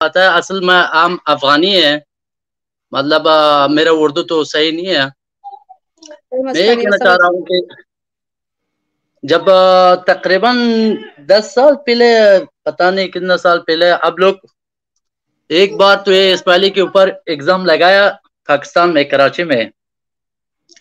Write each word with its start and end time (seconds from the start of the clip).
پتا 0.00 0.22
ہے 0.22 0.38
اصل 0.38 0.60
میں 0.62 0.80
عام 0.92 1.12
افغانی 1.26 1.72
ہے 1.76 1.94
مطلب 2.92 3.24
میرا 3.70 3.90
اردو 3.94 4.22
تو 4.24 4.42
صحیح 4.46 4.72
نہیں 4.72 4.90
ہے۔ 4.90 5.04
میں 6.44 6.60
یہ 6.60 6.74
کہنا 6.74 6.98
چاہ 6.98 7.16
رہا 7.16 7.28
ہوں 7.28 7.42
کہ 7.44 7.58
جب 9.24 9.44
تقریباً 10.06 10.56
دس 11.28 11.50
سال 11.54 11.74
پہلے 11.86 12.10
پتہ 12.64 12.90
نہیں 12.90 13.08
کتنا 13.08 13.36
سال 13.38 13.58
پہلے 13.62 13.90
اب 14.00 14.18
لوگ 14.18 14.34
ایک 15.50 15.76
بار 15.76 15.96
تو 15.96 16.12
یہ 16.12 16.32
اسماعیلی 16.34 16.70
کے 16.70 16.80
اوپر 16.80 17.06
ایگزام 17.26 17.64
لگایا 17.66 18.04
پاکستان 18.48 18.94
میں 18.94 19.04
کراچی 19.04 19.44
میں۔ 19.44 19.62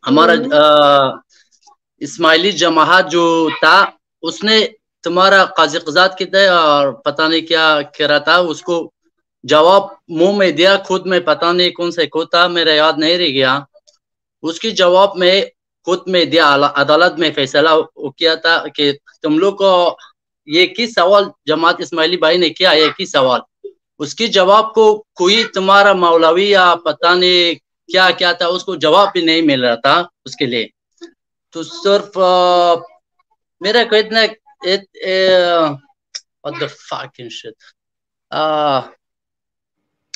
ہمارا 0.03 0.33
اسماعیلی 2.01 2.51
جماعت 2.53 3.05
جو 3.07 3.23
تھا 3.59 3.77
اس 4.23 4.43
نے 4.43 4.57
تمہارا 5.03 5.43
قاضی 5.57 5.79
قزاد 5.79 6.09
کی 6.17 6.25
تھے 6.25 6.45
اور 6.49 6.83
پتہ 7.05 7.21
نہیں 7.23 7.45
کیا 7.47 7.65
کہہ 7.93 8.07
رہا 8.07 8.17
تھا 8.19 8.35
اس 8.49 8.61
کو 8.61 8.75
جواب 9.43 9.83
منہ 10.07 10.31
میں 10.31 10.51
دیا، 10.51 10.77
خود 10.85 11.05
میں 11.05 11.19
پتہ 11.19 11.45
نہیں 11.45 11.69
کون 11.69 11.91
سے 11.91 12.05
خود 12.05 12.29
تھا 12.29 12.47
میرا 12.47 12.73
یاد 12.73 12.93
نہیں 12.97 13.17
رہ 13.17 13.27
گیا۔ 13.27 13.59
اس 14.41 14.59
کی 14.59 14.71
جواب 14.71 15.15
میں 15.17 15.45
خود 15.85 15.99
میں 16.05 16.25
دیا، 16.25 16.55
عدالت 16.75 17.19
میں 17.19 17.31
فیصلہ 17.35 17.69
کیا 18.17 18.35
تھا 18.35 18.63
کہ 18.75 18.91
تم 19.21 19.37
لوگ 19.39 19.53
کو 19.53 19.97
یہ 20.45 20.65
کی 20.65 20.87
سوال، 20.87 21.23
جماعت 21.45 21.75
اسماعیلی 21.79 22.17
بھائی 22.17 22.37
نے 22.37 22.49
کیا 22.49 22.71
یہ 22.71 22.89
کی 22.97 23.05
سوال؟ 23.05 23.41
اس 23.99 24.15
کی 24.15 24.27
جواب 24.27 24.73
کو 24.73 25.03
کوئی 25.15 25.43
تمہارا 25.43 25.93
مولوی 25.93 26.49
یا 26.49 26.75
پتہ 26.85 27.15
نہیں 27.15 27.55
کیا 27.91 28.11
کیا 28.11 28.31
تھا، 28.31 28.45
اس 28.45 28.63
کو 28.63 28.75
جواب 28.75 29.07
بھی 29.13 29.21
نہیں 29.21 29.41
مل 29.41 29.63
رہا 29.63 29.75
تھا 29.75 30.03
اس 30.25 30.35
کے 30.35 30.45
لیے۔ 30.45 30.67
تو 31.49 31.63
صرف 31.63 32.17
میرا 33.61 33.83
کو 33.89 33.95
اتنا 33.95 34.21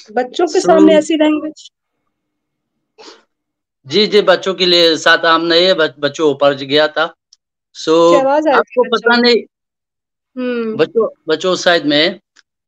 بچوں 0.09 0.47
کے 0.47 0.59
سامنے 0.61 0.95
ایسی 0.95 1.15
لینگویج 1.17 1.57
جی 3.85 4.05
جی 4.07 4.21
بچوں 4.23 4.53
کے 4.55 4.65
لیے 4.65 4.83
ساتھ 4.97 5.25
عام 5.25 5.45
نہیں 5.45 5.65
ہے 5.67 5.73
بچوں 5.99 6.27
اوپر 6.27 6.49
گیا 6.63 6.85
تھا۔ 6.89 7.05
سو 7.75 7.95
آپ 8.51 8.67
کو 8.69 8.83
پتہ 8.89 9.13
نہیں۔ 9.17 9.41
بچوں 10.77 11.05
بچوں 11.27 11.53
سائڈ 11.57 11.85
میں۔ 11.85 12.05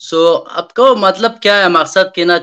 سو 0.02 0.20
آپ 0.52 0.74
کو 0.74 0.86
مطلب 0.98 1.42
کیا 1.42 1.62
ہے؟ 1.62 1.68
مقصد 1.70 2.14
کہنا 2.16 2.38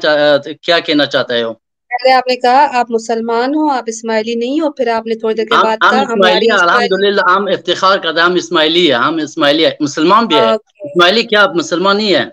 کیا 0.60 0.78
کہنا 0.80 1.06
چاہتا 1.06 1.34
ہے 1.34 1.42
پہلے 1.90 2.12
آپ 2.12 2.26
نے 2.26 2.36
کہا 2.38 2.66
آپ 2.78 2.90
مسلمان 2.90 3.54
ہو 3.54 3.68
آپ 3.70 3.84
اسماعیلی 3.88 4.34
نہیں 4.36 4.60
ہو 4.60 4.70
پھر 4.72 4.88
آپ 4.90 5.06
نے 5.06 5.14
تھوڑی 5.16 5.34
دیر 5.34 5.46
کے 5.46 5.56
بعد 5.58 5.78
کہا 5.84 6.02
ہماری 6.08 6.40
الحمد 6.56 6.92
للہ 6.98 7.22
ہم 7.26 7.46
افتخار 7.48 7.98
کرتے 7.98 8.20
ہیں 8.20 8.26
ہم 8.26 8.34
اسماعیلی 8.36 8.88
ہے 8.88 8.96
ہم 8.98 9.16
اسماعیلی 9.22 9.64
ہے 9.64 9.70
مسلمان 9.80 10.26
بھی 10.26 10.36
ہے 10.36 10.46
اسماعیلی 10.86 11.22
کیا 11.24 11.42
آپ 11.42 11.54
مسلمان 11.56 12.00
ہی 12.00 12.14
ہے 12.14 12.24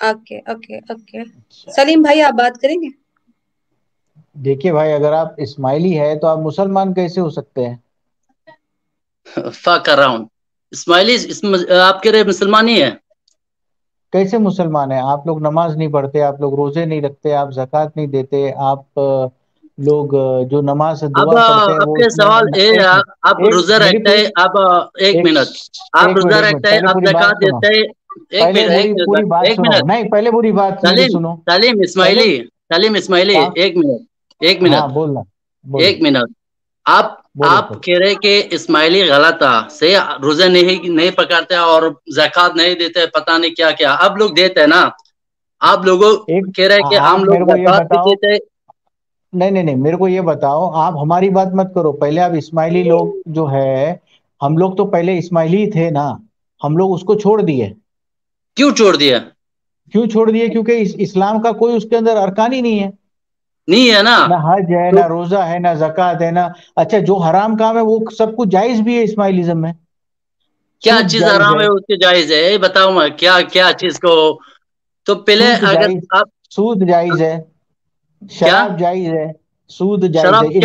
اوکے 0.00 0.36
اوکے 0.46 0.76
اوکے 0.86 1.18
سلیم 1.68 2.00
بھائی 2.02 2.22
آپ 2.22 2.34
بات 2.36 2.54
کریں 2.58 2.78
گے؟ 2.82 2.90
دیکھیے 4.36 4.72
بھائی 4.72 4.92
اگر 4.92 5.12
آپ 5.14 5.34
اسماعیلی 5.38 5.98
ہے 5.98 6.14
تو 6.18 6.26
آپ 6.26 6.38
مسلمان 6.40 6.94
کیسے 6.94 7.20
ہو 7.20 7.30
سکتے 7.32 7.66
ہیں؟ 7.66 7.76
فا 9.54 9.74
کر 9.80 9.96
رہا 9.98 10.08
ہوں 10.08 10.24
اسماعیلی 10.72 11.16
آپ 11.82 12.02
کے 12.02 12.12
رہے 12.12 12.24
مسلمان 12.24 12.68
ہی 12.68 12.82
ہے 12.82 12.90
کیسے 14.12 14.38
مسلمان 14.40 14.92
ہیں؟ 14.92 15.00
آپ 15.02 15.26
لوگ 15.26 15.40
نماز 15.40 15.76
نہیں 15.76 15.92
پڑھتے 15.92 16.22
آپ 16.22 16.40
لوگ 16.40 16.54
روزے 16.54 16.84
نہیں 16.84 17.00
رکھتے 17.02 17.34
آپ 17.34 17.50
زکوٰۃ 17.52 17.88
نہیں 17.94 18.06
دیتے 18.08 18.40
آپ 18.64 18.98
لوگ 19.78 20.14
جو 20.46 20.60
نماز 20.62 21.02
دعا 21.16 21.36
پڑھتے 21.42 21.72
ہیں 21.72 21.80
وہ 21.82 21.96
کے 21.96 22.08
سوال 22.12 22.48
ہے 22.54 22.68
آپ 23.24 23.42
روزہ 23.46 23.82
ہے 23.82 23.92
پوری 24.00 24.24
آپ 24.36 24.56
ایک 25.00 25.24
منٹ۔ 25.24 25.48
آپ 25.96 26.16
روزہ 26.16 26.44
ہے 26.44 26.52
پہلے 26.62 26.92
آپ 27.18 27.28
سنو۔ 27.34 27.60
دیتا 27.60 27.68
ہے 27.68 27.82
ایک 28.30 28.48
منٹ 28.50 28.70
ایک 29.42 29.58
منٹ 29.60 29.84
نہیں 29.84 30.10
پہلے 30.10 30.30
پوری 30.30 30.52
بات 30.52 30.80
سنو۔ 31.08 31.34
اسماعیلی 31.84 32.30
سلیم 32.68 32.94
اسماعیلی 32.94 33.36
آپ 33.36 33.52
ایک 33.54 33.76
منٹ 33.76 34.00
ایک 34.40 34.62
ہاں 34.64 34.86
منٹ۔ 34.88 35.26
ایک 35.64 36.02
منٹ۔ 36.02 36.30
آپ 36.86 37.06
آپ 37.46 37.82
کہہ 37.82 37.98
رہے 37.98 38.14
کہ 38.16 38.32
اسماعیلی 38.50 39.02
غلط 39.04 39.38
تھا 39.38 39.54
روزے 40.22 40.48
نہیں 40.48 40.88
نہیں 40.88 41.10
پکڑتے 41.12 41.54
اور 41.64 41.82
زکوٰۃ 42.16 42.50
نہیں 42.54 42.74
دیتے 42.74 43.06
پتہ 43.08 43.38
نہیں 43.38 43.54
کیا 43.54 43.70
کیا۔ 43.70 43.92
اب 44.00 44.16
لوگ 44.16 44.30
دیتے 44.32 44.66
نا۔ 44.66 44.82
آپ 45.60 45.84
لوگوں 45.84 46.12
کہہ 46.54 46.68
رہے 46.68 46.82
کہ 46.84 46.98
عام 47.00 47.20
میرے 47.22 47.44
لوگ 47.44 48.08
نہیں 49.32 49.50
نہیں 49.50 49.62
نہیں 49.62 49.76
میرے 49.76 49.96
کو 49.96 50.08
یہ 50.08 50.20
بتاؤ۔ 50.22 50.70
آپ 50.76 50.94
ہماری 51.02 51.28
بات 51.30 51.54
مت 51.54 51.74
کرو۔ 51.74 51.92
پہلے 51.94 52.20
آپ 52.20 52.30
اسماعیلی 52.38 52.82
لوگ 52.84 53.06
جو 53.26 53.50
ہے 53.50 53.94
ہم 54.40 54.56
لوگ 54.56 54.72
تو 54.72 54.86
پہلے 54.86 55.16
اسماعیلی 55.18 55.70
تھے 55.70 55.90
نا۔ 55.90 56.06
ہم 56.60 56.76
لوگ 56.76 56.94
اس 56.94 57.02
کو 57.02 57.14
چھوڑ 57.14 57.40
دیے۔ 57.42 57.72
کیوں 58.56 58.70
چھوڑ 58.76 58.92
دیا؟ 58.96 59.18
کیوں 59.92 60.06
چھوڑ 60.06 60.26
دیے 60.30 60.46
کیونکہ 60.48 60.72
اسلام 60.98 61.40
کا 61.42 61.52
کوئی 61.52 61.76
اس 61.76 61.84
کے 61.84 61.96
اندر 61.96 62.16
ارکان 62.16 62.52
ہی 62.52 62.60
نہیں 62.60 62.80
ہے۔ 62.80 62.90
نہیں 63.68 63.90
ہے 63.90 64.02
نا۔ 64.02 64.16
نہ 64.26 64.36
حج 64.44 64.72
ہے 64.74 64.90
نہ 64.92 65.04
روزہ 65.06 65.40
ہے 65.44 65.58
نہ 65.58 65.72
زکوٰۃ 65.78 66.18
ہے 66.20 66.30
نہ 66.30 66.44
اچھا 66.76 66.98
جو 67.06 67.16
حرام 67.20 67.56
کام 67.56 67.76
ہے 67.76 67.82
وہ 67.82 67.98
سب 68.18 68.36
کچھ 68.36 68.48
جائز 68.48 68.80
بھی 68.80 68.96
ہے 68.96 69.02
اسماعیلزم 69.02 69.60
میں۔ 69.60 69.72
کیا 70.82 70.96
چیز 71.10 71.22
آرام 71.26 71.60
ہے۔ 71.60 71.66
اس 71.66 71.82
کی 71.82 71.96
جائز 71.98 72.30
ہے؟ 72.32 72.56
بتاؤں 72.58 72.92
میں 72.92 73.08
کیا 73.16 73.40
کیا 73.52 73.66
چیز 73.74 73.98
کو 74.00 74.14
تو 75.06 75.14
پہلے 75.24 75.46
اگر 75.64 75.88
آپ 76.10 76.26
سود 76.50 76.88
جائز 76.88 77.20
ہے۔ 77.22 77.34
شراب 78.22 78.78
جائز 78.78 79.12
ہے۔ 79.12 79.26
سود 79.70 80.04
جائز 80.10 80.42
ہے 80.42 80.58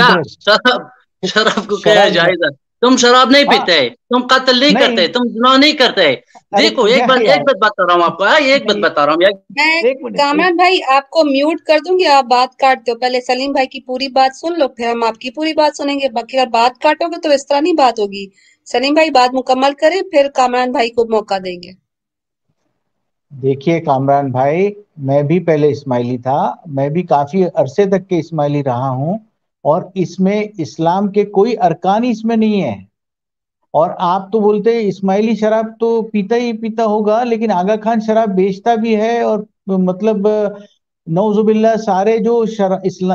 شراب 1.23 1.67
کو 1.67 1.78
کیا 1.84 2.07
شراب 2.13 2.13
جائز 2.16 2.41
تم 2.81 2.95
شراب 2.97 3.29
نہیں 3.29 3.45
پیتے 3.45 3.77
تم 4.09 4.25
قتل 4.27 4.59
نہیں 4.59 4.73
کرتے 4.75 5.07
تم 5.09 5.27
گناہ 5.35 5.57
نہیں 5.57 5.71
کرتے۔ 5.73 6.13
دیکھو 6.53 6.83
ایک 6.85 7.05
بات 7.05 7.19
ایک 7.25 7.41
بات 7.41 7.57
بتا 7.61 7.85
رہا 7.85 7.93
ہوں 7.95 8.03
آپ 8.03 8.17
کو 8.17 8.23
ایک 8.43 8.65
بات 8.65 8.77
بتا 8.81 9.05
رہا 9.05 9.13
ہوں۔ 9.13 9.21
میں 9.21 9.81
کامران 10.17 10.55
بھائی 10.55 10.77
آپ 10.89 11.09
کو 11.09 11.23
میوٹ 11.25 11.61
کر 11.61 11.79
دوں 11.79 11.97
گی 11.99 12.05
آپ 12.09 12.25
بات 12.27 12.55
کاٹ 12.55 12.79
دو 12.81 12.97
پہلے 12.99 13.21
سلیم 13.21 13.51
بھائی 13.51 13.67
کی 13.67 13.79
پوری 13.83 14.07
بات 14.11 14.35
سن 14.35 14.59
لو 14.59 14.67
پھر 14.69 14.87
ہم 14.87 15.03
آپ 15.03 15.17
کی 15.17 15.29
پوری 15.31 15.53
بات 15.53 15.75
سنیں 15.75 15.95
گے۔ 15.95 16.09
باقی 16.11 16.37
اگر 16.37 16.49
بات 16.51 16.77
کاٹو 16.79 17.07
گے 17.07 17.21
تو 17.21 17.31
اس 17.31 17.47
طرح 17.47 17.59
نہیں 17.59 17.73
بات 17.75 17.99
ہوگی۔ 17.99 18.25
سلیم 18.67 18.93
بھائی 18.93 19.09
بات 19.11 19.33
مکمل 19.33 19.73
کریں 19.75 20.01
پھر 20.11 20.29
کامران 20.33 20.71
بھائی 20.71 20.89
کو 20.91 21.05
موقع 21.09 21.37
دیں 21.39 21.61
گے۔ 21.63 21.71
دیکھیے 23.31 23.79
کامران 23.81 24.31
بھائی 24.31 24.69
میں 25.05 25.21
بھی 25.23 25.39
پہلے 25.45 25.69
اسماعیلی 25.69 26.17
تھا 26.19 26.37
میں 26.71 26.87
بھی 26.89 27.03
کافی 27.05 27.43
عرصے 27.55 27.85
تک 27.87 28.07
کے 28.09 28.19
اسماعیلی 28.19 28.63
رہا 28.63 28.89
ہوں۔ 28.91 29.17
اور 29.65 29.81
اس 29.95 30.19
میں 30.19 30.41
اسلام 30.59 31.11
کے 31.11 31.25
کوئی 31.37 31.55
ارکان 31.63 32.03
اس 32.09 32.23
میں 32.25 32.35
نہیں 32.35 32.61
ہے 32.61 32.75
اور 33.73 33.89
آپ 34.07 34.31
تو 34.31 34.39
بولتے 34.39 34.77
اسماعیلی 34.87 35.35
شراب 35.35 35.65
تو 35.79 36.01
پیتا 36.11 36.35
ہی 36.35 36.51
پیتا 36.57 36.85
ہوگا، 36.85 37.23
لیکن 37.23 37.51
آگا 37.51 37.75
خان 37.83 37.99
شراب 38.05 38.35
بیچتا 38.35 38.75
بھی 38.81 38.95
ہے 38.95 39.19
اور 39.21 39.39
مطلب 39.67 40.27
نوزب 41.07 41.47
اللہ 41.47 41.75
سارے 41.85 42.17
جو 42.19 42.37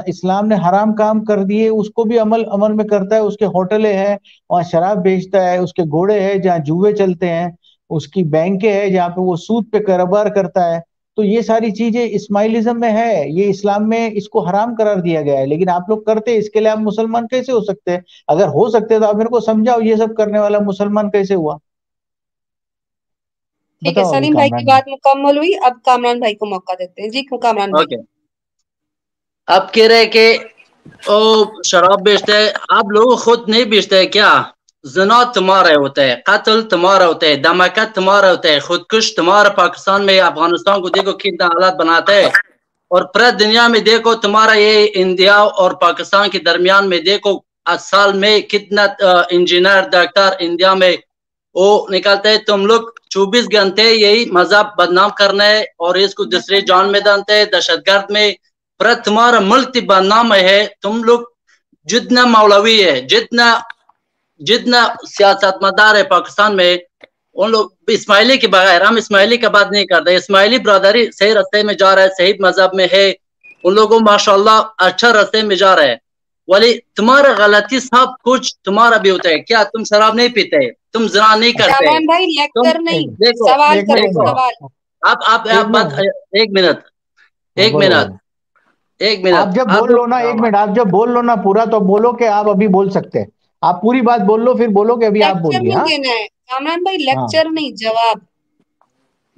اسلام 0.09 0.47
نے 0.47 0.55
حرام 0.69 0.95
کام 0.95 1.25
کر 1.25 1.43
دیے، 1.45 1.69
اس 1.69 1.89
کو 1.91 2.05
بھی 2.05 2.19
عمل 2.19 2.45
عمل 2.53 2.73
میں 2.73 2.85
کرتا 2.85 3.15
ہے، 3.15 3.21
اس 3.21 3.37
کے 3.37 3.47
ہوٹلیں 3.47 3.93
ہیں، 3.93 4.17
وہاں 4.51 4.63
شراب 4.71 5.03
بیچتا 5.05 5.45
ہے، 5.45 5.57
اس 5.59 5.73
کے 5.73 5.83
گھوڑے 5.85 6.21
ہیں 6.21 6.35
جہاں 6.37 6.59
جوئے 6.67 6.93
چلتے 6.97 7.29
ہیں، 7.29 7.49
اس 7.91 8.07
کی 8.09 8.23
بینکیں 8.31 8.73
ہے 8.73 8.89
جہاں 8.91 9.09
پہ 9.09 9.21
وہ 9.21 9.37
سود 9.39 9.71
پہ 9.73 9.79
کاروبار 9.87 10.27
کرتا 10.35 10.71
ہے۔ 10.71 10.79
تو 11.21 11.25
یہ 11.25 11.41
ساری 11.43 11.71
چیزیں 11.73 12.03
اسماعیلزم 12.05 12.81
میں 12.81 12.91
ہے 12.93 13.09
یہ 13.29 13.49
اسلام 13.51 13.89
میں 13.89 13.99
اس 14.15 14.29
کو 14.29 14.45
حرام 14.45 14.75
قرار 14.75 14.97
دیا 15.01 15.23
گیا 15.23 15.39
ہے 15.39 15.47
لیکن 15.47 15.69
آپ 15.71 15.89
لوگ 15.89 16.03
کرتے 16.03 16.37
اس 16.39 16.51
کے 16.51 16.61
لیے 16.61 16.71
آپ 16.71 16.79
مسلمان 16.81 17.27
کیسے 17.29 17.53
ہو 17.53 17.61
سکتے؟ 17.63 17.85
ہیں 17.87 18.01
اگر 18.29 18.49
ہو 18.51 18.69
سکتے 18.71 18.99
تو 18.99 19.07
آپ 19.07 19.17
میرے 19.17 19.29
کو 19.29 19.41
سمجھاؤ 19.43 19.81
یہ 19.83 19.97
سب 19.97 20.17
کرنے 20.17 20.39
والا 20.39 20.59
مسلمان 20.65 21.11
کیسے 21.11 21.35
ہوا؟ 21.37 21.57
ٹھیک 23.83 23.99
ہے 23.99 24.05
سلیم 24.07 24.35
بھائی 24.35 24.51
کی 24.53 24.65
بات 24.65 24.89
مکمل 24.89 25.37
ہوئی 25.37 25.53
اب 25.63 25.75
کامران 25.85 26.19
بھائی 26.19 26.35
کو 26.37 26.47
موقع 26.47 26.73
دیتے 26.79 27.03
ہیں۔ 27.03 27.09
جی 27.11 27.23
کامران 27.39 27.71
بھائی۔ 27.73 27.97
آپ 29.49 29.73
کہہ 29.73 29.87
رہے 29.87 30.07
کہ 30.09 30.25
او 31.09 31.19
شراب 31.65 32.01
بیچتے 32.01 32.33
ہے 32.35 32.47
آپ 32.71 32.87
لوگ 32.91 33.09
خود 33.19 33.49
نہیں 33.49 33.65
بیچتے 33.67 33.99
ہیں 33.99 34.09
کیا؟ 34.09 34.31
زنا 34.85 35.23
تمہارا 35.35 35.75
ہوتا 35.77 36.03
ہے 36.03 36.15
قتل 36.27 36.63
تمہارا 36.69 37.07
ہوتا 37.07 37.27
ہے 37.27 37.37
دھماکہ 37.47 37.85
تمہارا 37.95 38.31
ہوتا 38.31 38.49
ہے 38.49 38.59
خودکش 38.61 39.15
تمہارا 39.15 39.49
پاکستان 39.63 40.07
میں، 40.07 40.19
افغانستان 40.23 40.81
کو 40.83 40.89
دیکھو 40.89 41.13
کتنا 41.23 41.47
حالات 41.47 41.75
بناتے 41.81 42.15
ہے 42.15 42.29
اور 42.91 43.03
پورے 43.13 43.31
دنیا 43.41 43.67
میں 43.73 43.81
دیکھو 43.81 44.15
تمہارا 44.25 44.55
یہ 44.59 44.87
انڈیا 45.03 45.37
اور 45.61 45.71
پاکستان 45.87 46.31
کے 46.31 46.39
درمیان 46.49 46.89
میں 46.91 47.01
دیکھو 47.11 47.39
سال 47.81 48.13
میں 48.23 48.41
کتنا 48.51 48.85
انجینئر، 49.31 49.83
ڈاکٹر 49.93 50.29
انڈیا 50.39 50.73
میں 50.75 50.95
وہ 51.55 51.67
نکالتے 51.91 52.29
ہے 52.29 52.39
تم 52.47 52.65
لوگ 52.67 52.83
چوبیس 53.13 53.45
گھنٹے 53.53 53.83
یہی 53.85 54.25
مذہب 54.33 54.67
بدنام 54.79 55.11
کرنا 55.19 55.45
ہے 55.47 55.61
اور 55.85 55.95
اس 56.05 56.15
کو 56.15 56.25
دوسرے 56.25 56.61
جان 56.69 56.91
میں 56.93 57.01
ڈالتے 57.01 57.33
ہیں، 57.35 57.45
دہشت 57.53 57.87
گرد 57.87 58.11
میں۔ 58.11 58.29
پر 58.81 58.93
تمہارا 59.05 59.39
ملک 59.43 59.77
بدنام 59.89 60.33
ہے، 60.35 60.61
تم 60.83 61.03
لوگ 61.05 61.21
جتنا 61.89 62.25
مولوی 62.27 62.79
ہے، 62.85 63.01
جتنا 63.11 63.47
جتنا 64.41 64.81
سیاست 65.09 65.63
مدار 65.63 65.95
ہے 65.95 66.03
پاکستان 66.05 66.57
میں 66.57 66.77
ان 67.35 67.51
لوگ 67.51 67.65
اسماعیلی 67.87 68.37
کے 68.37 68.49
بغیر 68.49 68.81
ہم 68.81 68.97
اسماعیلی 68.97 69.37
کا 69.37 69.49
بات 69.49 69.71
نہیں 69.71 69.85
کرتے 69.85 70.17
اسماعیلی 70.17 70.59
برادری 70.59 71.11
صحیح 71.13 71.35
رستے 71.35 71.63
میں 71.63 71.75
جا 71.75 71.95
رہا 71.95 72.03
ہے 72.03 72.09
صحیح 72.19 72.33
مذہب 72.39 72.75
میں 72.75 72.87
ہے 72.93 73.13
ان 73.65 73.75
لوگوں 73.75 74.01
ماشاء 74.01 74.33
اللہ 74.33 74.59
اچھا 74.79 75.13
رستے 75.13 75.43
میں 75.43 75.57
جا 75.57 75.77
رہے 75.77 75.89
ہیں 75.89 75.97
ولی 76.49 76.79
تمہارا 76.97 77.33
غلطی 77.39 77.81
سب 77.81 78.07
کچھ 78.23 78.55
تمہارا 78.65 78.97
بھی 78.97 79.11
ہوتا 79.11 79.29
ہے۔ 79.29 79.39
کیا 79.39 79.63
تم 79.63 79.85
شراب 79.85 80.15
نہیں 80.15 80.29
پیتے؟ 80.29 80.59
تم 80.93 81.09
زنا 81.09 81.35
نہیں 81.35 81.53
کرتے۔ 81.53 81.87
ایک 86.33 86.51
منٹ۔ 86.51 86.79
ایک 87.57 87.75
منٹ۔ 87.75 88.13
ایک 89.01 89.21
منٹ۔ 89.21 89.35
آپ 89.35 89.49
جب 89.55 89.67
بول 89.67 89.93
لو 89.93 90.07
نا 90.07 90.17
ایک 90.19 90.35
منٹ۔ 90.35 90.55
آپ 90.55 90.69
جب 90.77 90.87
بول 90.91 91.11
لو 91.11 91.23
نا 91.23 91.35
پورا 91.35 91.65
تو 91.65 91.81
بولو 91.81 92.13
کہ 92.13 92.29
آپ 92.29 92.49
ابھی 92.49 92.69
بول 92.69 92.91
سکتے 92.91 93.19
ہیں۔ 93.19 93.40
آپ 93.63 93.81
پوری 93.83 94.01
بات 94.01 94.21
بول 94.21 94.45
لو 94.45 94.55
پھر 94.55 94.69
بولو 94.69 94.97
کہ 94.97 95.05
ابھی 95.05 95.23
آپ 95.23 95.37
بولیے 95.37 95.73
ہاں؟ 95.73 95.85
کامران 96.47 96.83
بھائی 96.83 96.97
لیکچر 96.99 97.51
نہیں 97.51 97.71
جواب۔ 97.77 98.19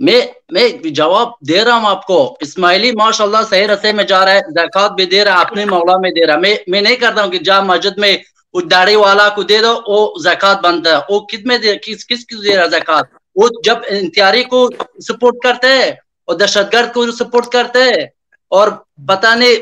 میں 0.00 0.20
میں 0.50 0.69
جواب 0.90 1.28
دے 1.48 1.64
رہا 1.64 1.76
ہوں 1.76 1.86
آپ 1.86 2.06
کو۔ 2.06 2.19
اسماعیلی 2.40 2.90
ماشاء 2.92 3.24
اللہ 3.24 3.42
صحیح 3.50 3.66
رسے 3.66 3.92
میں 3.92 4.04
جا 4.04 4.24
رہا 4.24 4.32
ہے 4.32 4.40
زکات 4.50 4.90
بھی 4.90 5.04
دے 5.06 5.24
رہا 5.24 5.36
ہے 5.36 5.40
اپنے 5.40 5.64
مولا 5.64 5.96
میں 5.96 6.10
دے 6.10 6.26
رہا 6.26 6.34
ہے۔ 6.34 6.40
میں 6.40 6.54
میں 6.66 6.80
نہیں 6.80 6.96
کرتا 6.96 7.22
ہوں 7.22 7.30
کہ 7.30 7.38
جا 7.38 7.60
مسجد 7.62 7.98
میں 7.98 8.16
اس 8.54 8.70
داڑھی 8.70 8.94
والا 8.96 9.28
کو 9.28 9.42
دے 9.42 9.58
دو 9.58 9.72
وہ 9.86 9.98
زکات 10.20 10.60
بنتا 10.62 10.90
ہے۔ 10.90 11.02
وہ 11.08 11.20
کس 11.20 11.44
میں 11.44 11.58
دے 11.58 11.75
کس 11.82 12.06
کس 12.06 12.25
کو 12.26 12.42
دے 12.42 12.56
رہا 12.56 12.64
ہے 12.64 12.68
زکات 12.70 13.04
وہ 13.36 13.48
جب 13.64 13.76
انتیاری 13.90 14.42
کو 14.44 14.68
سپورٹ 15.08 15.36
کرتے 15.42 15.68
ہیں 15.68 15.90
اور 16.28 16.34
دہشت 16.34 16.72
گرد 16.72 16.92
کو 16.92 17.10
سپورٹ 17.12 17.46
کرتے 17.46 17.82
ہیں 17.82 18.04
اور 18.52 18.68
پتہ 19.08 19.34
نہیں 19.34 19.56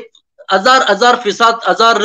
ہزار 0.53 0.81
ہزار 0.91 1.15
فیصد 1.23 1.69
ہزار 1.69 1.95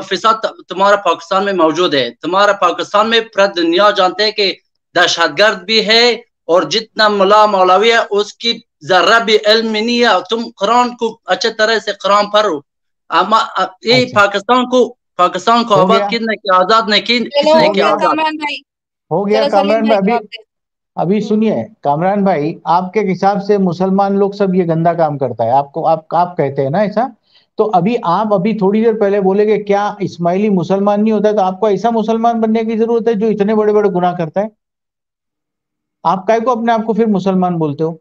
فیصد 0.00 0.46
تمہارا 0.68 0.96
پاکستان 0.96 1.44
میں 1.44 1.52
موجود 1.52 1.94
ہے۔ 1.94 2.10
تمہارا 2.22 2.52
پاکستان 2.52 3.10
میں 3.10 3.20
پورا 3.20 3.46
دنیا 3.56 3.90
جانتے 3.90 4.24
ہیں 4.24 4.30
کہ 4.30 4.52
دہشت 4.96 5.38
گرد 5.38 5.62
بھی 5.62 5.88
ہے 5.88 6.10
اور 6.48 6.62
جتنا 6.62 7.08
ملا 7.08 7.46
مولوی 7.46 7.92
ہے 7.92 7.98
اس 8.10 8.34
کی 8.34 8.52
ذرہ 8.88 9.18
بھی 9.18 9.36
علم 9.46 9.70
نہیں 9.70 10.00
ہے۔ 10.00 10.08
تم 10.30 10.40
قرآن 10.56 10.96
کو 10.96 11.18
اچھے 11.26 11.50
طرح 11.50 11.78
سے 11.84 11.92
قرآن 11.92 12.30
پڑھو۔ 12.30 12.60
اما 13.08 13.38
یہ 13.82 14.04
اچھا۔ 14.06 14.20
پاکستان 14.20 14.68
کو 14.70 14.94
پاکستان 15.16 15.64
کو 15.64 15.74
آباد 15.74 15.98
گیا۔ 15.98 16.06
کس 16.06 16.20
نے 16.20 16.36
کیا 16.36 16.56
آزاد 16.56 16.82
نے 16.88 17.00
کی 17.00 17.18
کس 17.18 17.44
نے 17.44 17.50
ہو 17.50 17.72
کیا 17.72 17.84
گیا 17.84 17.86
آزاد۔ 17.86 17.98
کامران 17.98 18.36
بھائی۔ 18.36 18.56
ہو 19.10 19.28
گیا 19.28 19.48
کامران 19.48 19.82
بھائی 19.82 19.98
ابھی 19.98 20.26
ابھی 20.96 21.20
سنیے 21.20 21.54
کامران 21.82 22.24
بھائی 22.24 22.58
آپ 22.64 22.92
کے 22.92 23.12
حساب 23.12 23.44
سے 23.46 23.58
مسلمان 23.58 24.18
لوگ 24.18 24.30
سب 24.30 24.54
یہ 24.54 24.64
گندا 24.64 24.92
کام 24.92 25.18
کرتا 25.18 25.44
ہے۔ 25.44 25.50
آپ 25.50 25.72
کو 25.72 25.86
آپ 25.86 26.14
آپ 26.14 26.36
کہتے 26.36 26.62
ہیں 26.62 26.70
نا 26.70 26.78
ایسا؟ 26.78 27.06
تو 27.58 27.70
ابھی 27.74 27.94
آپ 28.08 28.32
ابھی 28.34 28.56
تھوڑی 28.58 28.84
دیر 28.84 28.98
پہلے 28.98 29.20
بولے 29.20 29.46
کہ 29.46 29.62
کیا 29.64 29.82
اسماعیلی 30.00 30.48
مسلمان 30.50 31.02
نہیں 31.02 31.12
ہوتا 31.12 31.28
ہے؟ 31.28 31.34
تو 31.34 31.42
آپ 31.42 31.58
کو 31.60 31.66
ایسا 31.66 31.90
مسلمان 31.92 32.40
بننے 32.40 32.64
کی 32.64 32.78
ضرورت 32.78 33.08
ہے 33.08 33.14
جو 33.16 33.28
اتنے 33.28 33.54
بڑے 33.54 33.72
بڑے 33.72 33.88
گناہ 33.90 34.14
کرتا 34.16 34.40
ہے؟ 34.40 34.46
آپ 36.04 36.26
کائے 36.26 36.40
کو 36.40 36.50
اپنے 36.52 36.72
آپ 36.72 36.84
کو 36.86 36.92
پھر 36.94 37.06
مسلمان 37.10 37.58
بولتے 37.58 37.84
ہو؟ 37.84 37.92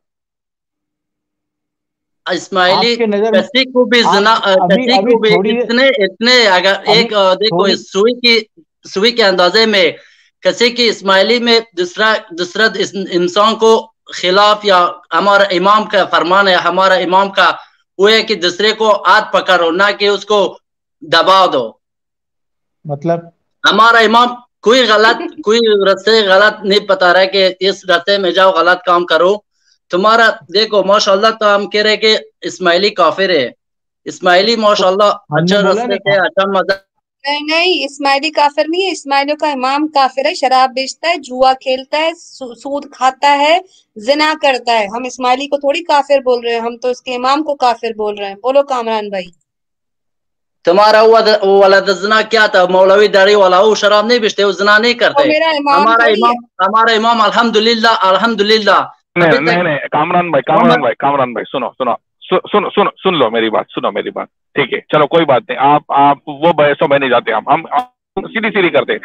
اسماعیلی 2.26 2.96
کسی 3.34 3.64
کو 3.68 3.84
بھی 3.86 4.02
زنا 4.06 4.34
کسی 4.70 4.98
کو 5.04 5.18
بھی 5.20 5.52
اتنے 5.52 5.88
اتنے 6.06 6.36
اگر 6.50 6.74
ایک 6.88 7.12
دیکھو 7.42 7.66
سوئی 7.84 8.14
کی 8.20 8.38
سوئی 8.86 9.12
کے 9.12 9.24
اندازے 9.24 9.66
میں 9.68 9.86
کسی 10.44 10.70
کی 10.72 10.88
اسماعیلی 10.88 11.38
میں 11.40 11.60
دوسرا 11.78 12.10
دوسرا 12.40 12.66
انسان 13.12 13.56
کو 13.56 13.72
خلاف 14.14 14.66
یا 14.66 14.86
ہمارا 15.14 15.44
امام 15.52 15.86
کا 15.86 16.04
فرمان 16.12 16.48
ہے 16.48 16.54
ہمارا 16.66 16.94
امام 17.06 17.30
کا 17.32 17.50
وہ 17.98 18.12
ہے 18.12 18.24
کہ 18.24 18.36
دوسرے 18.36 18.74
کو 18.74 19.04
ہاتھ 19.08 19.32
پکڑو 19.34 19.72
نہ 19.72 19.84
کہ 20.00 20.08
اس 20.08 20.26
کو 20.26 20.58
دبا 21.02 21.46
دو۔ 21.54 21.72
مطلب؟ 22.86 23.20
ہمارا 23.64 23.98
امام 23.98 24.28
کوئی 24.62 24.84
غلط 24.88 25.18
کوئی 25.44 25.60
رستے 25.86 26.22
غلط 26.28 26.66
نہیں 26.66 26.80
بتا 26.80 27.14
رہا 27.14 27.26
کہ 27.26 27.54
اس 27.60 27.86
رستے 27.90 28.18
میں 28.18 28.32
جاؤ 28.32 28.52
غلط 28.52 28.82
کام 28.86 29.06
کرو۔ 29.06 29.36
تمہارا 29.90 30.30
دیکھو 30.54 30.84
ماشاء 30.84 31.12
اللہ 31.12 31.28
تو 31.40 31.56
ہم 31.56 31.70
کہہ 31.70 31.82
رہے 31.82 31.98
کہ 31.98 32.18
اسماعیلی 32.42 32.90
کافر 32.90 33.30
ہے۔ 33.30 33.50
اسماعیلی 34.06 34.56
ماشاء 34.56 34.88
اللہ 34.88 35.10
اچھا 35.30 35.62
رستے 35.62 36.20
اچھا 36.20 36.52
مذہب 36.52 36.87
نہیں 37.28 37.40
نہیں 37.40 37.86
اسماعیلی 37.86 38.30
کافر 38.30 38.64
نہیں 38.68 38.86
ہے۔ 38.86 38.92
اسماعیلیوں 38.92 39.38
کا 39.38 39.52
امام 39.52 39.88
کافر 39.88 40.26
ہے 40.26 40.34
شراب 40.34 40.70
بیچتا 40.70 41.10
ہے 41.10 41.16
جوا 41.18 41.54
کھیلتا 41.54 41.98
ہے 41.98 42.12
سو- 42.14 42.56
سود 42.56 42.92
کھاتا 42.92 43.38
ہے 43.40 43.60
زنا 43.96 44.34
کرتا 44.42 44.80
ہے۔ 44.80 44.86
ہم 44.86 45.04
اسماعیلی 45.06 45.48
کو 45.48 45.58
تھوڑی 45.58 45.84
کافر 45.84 46.20
بول 46.20 46.40
رہے 46.44 46.54
ہیں 46.54 46.60
ہم 46.60 46.78
تو 46.78 46.88
اس 46.88 47.02
کے 47.02 47.16
امام 47.16 47.44
کو 47.44 47.56
کافر 47.56 47.94
بول 47.98 48.16
رہے 48.18 48.28
ہیں۔ 48.28 48.36
بولو 48.36 48.64
کامران 48.64 49.10
بھائی۔ 49.10 49.26
تمہارا 50.66 51.02
وہ 51.02 51.20
د- 51.20 51.44
وہ 51.44 51.62
والا 51.62 51.80
زنا 51.80 52.22
کیا 52.22 52.48
تھا؟ 52.48 52.66
مولوی 52.66 53.08
داڑھی 53.08 53.36
والا 53.36 53.60
وہ 53.60 53.76
شراب 53.76 54.06
نہیں 54.06 54.20
بیچتے 54.20 54.44
وہ 54.44 54.52
زنا 54.52 54.78
نہیں 54.78 54.94
کرتے۔ 54.94 55.24
ہمارا 55.82 56.06
امام 56.06 56.36
ہمارا 56.68 56.94
امام 56.94 57.22
الحمدللہ 57.22 57.96
الحمدللہ۔ 58.02 58.86
نہیں 59.16 59.64
نہیں 59.64 59.78
کامران 59.92 60.32
بھائی 60.32 60.44
کامران 60.44 60.80
بھائی 60.80 60.96
کامران 60.96 61.34
بھائی 61.34 61.46
سنو 61.52 61.70
سنو۔ 61.70 62.07
سن 62.30 62.70
سن 62.76 62.90
سن 63.04 63.18
لو 63.18 63.30
میری 63.30 63.50
بات 63.50 63.66
سنو 63.76 63.92
میری 63.92 64.10
بات۔ 64.10 64.28
ٹھیک 64.56 64.74
ہے 64.74 64.80
چلو 64.88 65.08
کوئی 65.08 65.26
بات 65.26 65.42
نہیں۔ 65.50 65.60
آپ 65.68 65.92
آپ 65.98 66.18
وہ 66.28 66.54
بحثوں 66.54 66.88
میں 66.88 67.00
نہیں 67.00 67.10
جاتے 67.10 67.34
ہم 67.34 67.50
ہم 67.50 67.62
سیدھی 68.28 68.50
سیدھی 68.50 68.70
کرتے 68.70 68.98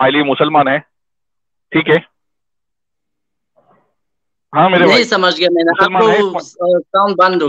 علی 0.00 0.22
مسلمان 0.22 0.68
ہے 0.68 0.78
ٹھیک 1.72 1.88
ہے۔ 1.90 1.96
ہاں 4.52 4.68
میرے 4.70 4.80
نہیں 4.80 4.90
بھائی۔ 4.90 5.04
سمجھ 5.04 5.34
گیا 5.40 5.48
میں 5.52 5.64
نے۔ 5.64 5.72
نہیں 5.78 6.22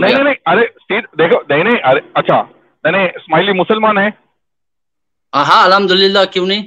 نہیں 0.00 0.24
نہیں 0.24 0.34
ارے 0.46 0.66
دیکھو 1.18 1.38
نہیں 1.48 1.64
نہیں 1.64 1.82
ارے 1.84 2.00
اچھا۔ 2.14 2.42
نہیں 2.84 2.92
نہیں 2.92 3.08
اسماعیلی 3.14 3.52
مسلمان 3.52 3.98
ہے 3.98 4.08
ہاں 5.32 5.62
الحمدللہ 5.64 6.24
کیوں 6.32 6.46
نہیں؟ 6.46 6.66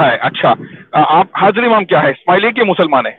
ہے 0.00 0.16
اچھا۔ 0.16 0.52
آپ 0.92 1.26
حاضر 1.42 1.62
امام 1.62 1.84
کیا 1.84 2.02
ہے 2.02 2.10
اسماعیلی 2.10 2.52
کے 2.52 2.64
مسلمان 2.64 3.06
ہے 3.06 3.12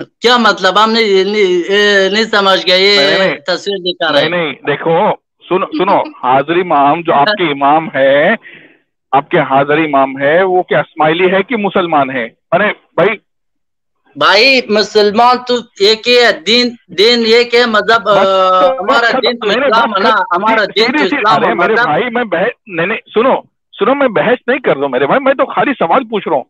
کیا 0.00 0.36
مطلب؟ 0.36 0.78
ہم 0.78 0.90
نہیں 0.90 2.24
سمجھ 2.24 2.66
نہیں، 2.66 2.78
یہ۔ 2.78 3.34
تصویر 3.46 3.78
دکھا 3.78 4.12
رہے 4.12 4.28
نہیں 4.28 4.40
نہیں 4.42 4.52
دیکھو 4.66 4.98
سنو 5.48 5.66
سنو 5.78 5.96
حاضر 6.22 6.56
امام 6.56 7.00
جو 7.00 7.14
آپ 7.14 7.26
کے 7.38 7.50
امام 7.52 7.88
ہے 7.94 8.34
آپ 9.12 9.28
کے 9.28 9.38
حاضر 9.40 9.78
امام 9.78 10.18
ہے 10.20 10.42
وہ 10.42 10.62
کیا 10.62 10.80
اسماعیلی 10.80 11.32
ہے 11.32 11.42
کہ 11.42 11.56
مسلمان 11.56 12.10
ہے 12.10 12.24
ارے 12.52 12.68
بھائی۔ 12.96 13.16
بھائی 14.16 14.60
مسلمان 14.68 15.36
تو 15.48 15.54
ایک 15.80 16.08
ہی 16.08 16.16
ہے 16.18 16.32
دین 16.46 16.68
دین 16.98 17.22
ایک 17.26 17.54
ہے 17.54 17.66
مذہب 17.66 18.08
ہمارا 18.08 19.10
دین 19.22 19.38
تو 19.38 19.48
اسلام 19.48 19.94
ہے 19.96 20.02
نا 20.02 20.14
ہمارا 20.36 20.64
دین 20.76 20.96
تو 20.96 21.04
اسلام 21.04 21.44
ہے 21.48 21.54
میرے 21.54 21.72
مذہب 21.72 21.84
بھائی 21.84 22.10
میں 22.10 22.24
بحث 22.24 22.52
نہیں 22.66 22.86
نہیں 22.86 22.98
سنو 23.14 23.34
سنو 23.74 23.94
میں 23.94 24.08
بحث 24.08 24.38
نہیں 24.46 24.58
کر 24.58 24.74
رہا 24.74 24.82
ہوں 24.82 24.88
میرے 24.88 25.06
بھائی 25.06 25.20
میں 25.20 25.32
تو 25.32 25.46
خالی 25.46 25.72
سوال 25.78 26.04
پوچھ 26.04 26.28
رہا 26.28 26.36
ہوں 26.36 26.44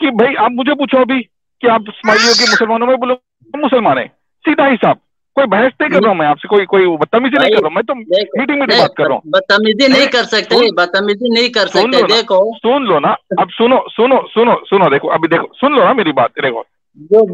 کہ 0.00 0.10
بھائی 0.10 0.36
آپ 0.36 0.50
مجھے 0.50 0.74
پوچھو 0.74 0.98
ابھی۔ 0.98 1.37
کہ 1.60 1.70
آپ 1.70 1.80
اسماعیلیوں 1.86 2.34
کے 2.34 2.44
مسلمانوں 2.52 2.86
میں 2.86 2.96
بولو 2.96 3.14
مسلمان 3.54 3.98
ہیں۔ 3.98 4.06
سیدھا 4.44 4.66
حساب 4.66 4.96
کوئی 5.34 5.46
بحث 5.46 5.80
نہیں 5.80 5.90
کر 5.90 6.00
رہا 6.02 6.08
ہوں 6.08 6.14
میں 6.14 6.26
آپ 6.26 6.40
سے 6.42 6.48
کوئی 6.48 6.66
کوئی 6.66 6.96
بدتمیزی 6.96 7.36
نہیں 7.40 7.50
کر 7.50 7.62
رہا 7.62 7.68
ہوں۔ 7.68 7.74
میں 7.74 7.82
تو 7.82 7.94
میٹنگ 7.94 8.56
نہیں، 8.56 8.80
بات 8.80 8.94
کر 8.94 9.04
رہا 9.04 9.14
ہوں۔ 9.14 9.20
بدتمیزی 9.24 9.92
نہیں 9.92 10.06
کر 10.06 10.22
سکتے 10.22 10.72
بدتمیزی 10.72 11.40
نہیں 11.40 11.48
کر 11.48 11.66
سکتے 11.66 12.02
دیکھو۔ 12.02 12.58
سن 12.62 12.84
لو 12.84 13.00
نا۔ 13.00 13.08
اب 13.38 13.46
سنو 13.58 13.76
سنو 13.96 14.16
سنو 14.34 14.52
سنو 14.70 14.90
دیکھو 14.90 15.10
ابھی 15.10 15.28
دیکھو۔ 15.28 15.46
سن 15.60 15.72
لو 15.72 15.84
نا 15.84 15.92
میری 15.92 16.12
بات 16.12 16.30
دیکھو۔ 16.36 16.62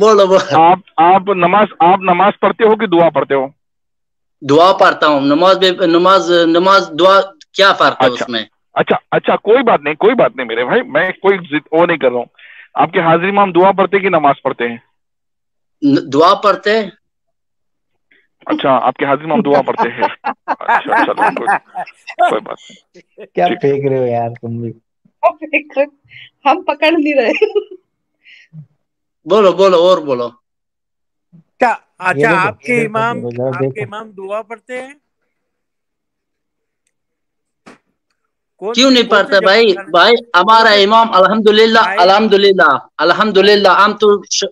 بولو 0.01 0.37
آپ 0.53 0.79
آپ 0.97 1.29
نماز 1.29 1.67
آپ 1.79 1.99
نماز 2.01 2.33
پڑھتے 2.41 2.65
ہو 2.65 2.77
کہ 2.77 2.87
دعا 2.87 3.11
پڑھتے 3.11 3.35
ہو؟ 3.35 3.47
دعا 4.41 4.73
پڑھتا 4.73 5.07
ہوں۔ 5.07 5.21
نماز 5.21 5.59
نماز 5.81 6.33
نماز 6.47 6.91
دعا 7.01 7.21
کیا 7.53 7.73
فرق 7.73 8.03
ہے 8.03 8.07
اچھا۔ 8.07 8.25
اس 8.25 8.29
میں؟ 8.29 8.45
اچھا 8.75 8.97
اچھا 9.11 9.37
کوئی 9.37 9.63
بات 9.63 9.81
نہیں 9.81 9.95
کوئی 9.95 10.15
بات 10.15 10.37
نہیں 10.37 10.47
میرے 10.47 10.65
بھائی 10.65 10.83
میں 10.83 11.11
کوئی 11.11 11.39
وہ 11.73 11.87
نہیں 11.87 11.97
کر 11.97 12.09
رہا 12.09 12.17
ہوں۔ 12.17 12.25
آپ 12.75 12.91
کے 12.91 13.01
حاضر 13.01 13.29
امام 13.29 13.53
دعا 13.53 13.73
پڑھتے 13.73 13.99
کہ 13.99 14.09
نماز 14.11 14.43
پڑھتے 14.43 14.69
ہیں؟ 14.69 14.77
دعا 16.13 16.35
پڑھتے 16.35 16.73
اچھا 18.47 18.71
آپ 18.83 18.97
کے 18.97 19.05
حاضر 19.05 19.25
امام 19.25 19.41
دعا 19.43 19.61
پڑھتے 19.63 19.89
ہیں۔ 19.91 20.09
اچھا 20.67 20.95
چلو 20.97 21.23
کوئی 21.31 21.49
کوئی 22.21 22.41
بات 22.41 22.59
کیا۔ 23.35 23.47
پھینک 23.61 23.87
رہے 23.87 23.99
ہو 23.99 24.07
یار 24.07 24.31
تم 24.41 24.61
بھی؟ 24.61 24.73
ہم 26.45 26.63
پکڑ 26.63 26.91
نہیں 26.93 27.15
رہے۔ 27.15 27.33
بولو 29.27 29.51
بولو 29.53 29.79
اور 29.79 29.99
بولو۔ 30.07 30.29
کیا 31.61 31.73
اچھا 32.01 32.31
آپ 32.39 32.59
کے 32.61 32.75
امام 32.85 33.17
آپ 33.51 33.67
کے۔ 33.71 33.83
امام 33.85 34.11
دعا 34.13 34.41
پڑھتے 34.43 34.83
ہیں؟ 34.83 34.93
کیوں 38.73 38.91
نہیں 38.91 39.05
جماعت 39.05 39.31
بھائی؟ 39.41 39.65
بھائی 39.91 40.15
ہمارا 40.35 40.71
امام 40.79 41.13
الحمدللہ 41.13 41.79
الحمدللہ 41.99 42.69
الحمدللہ 42.99 43.69
ہم 43.77 43.93
تو 43.97 44.09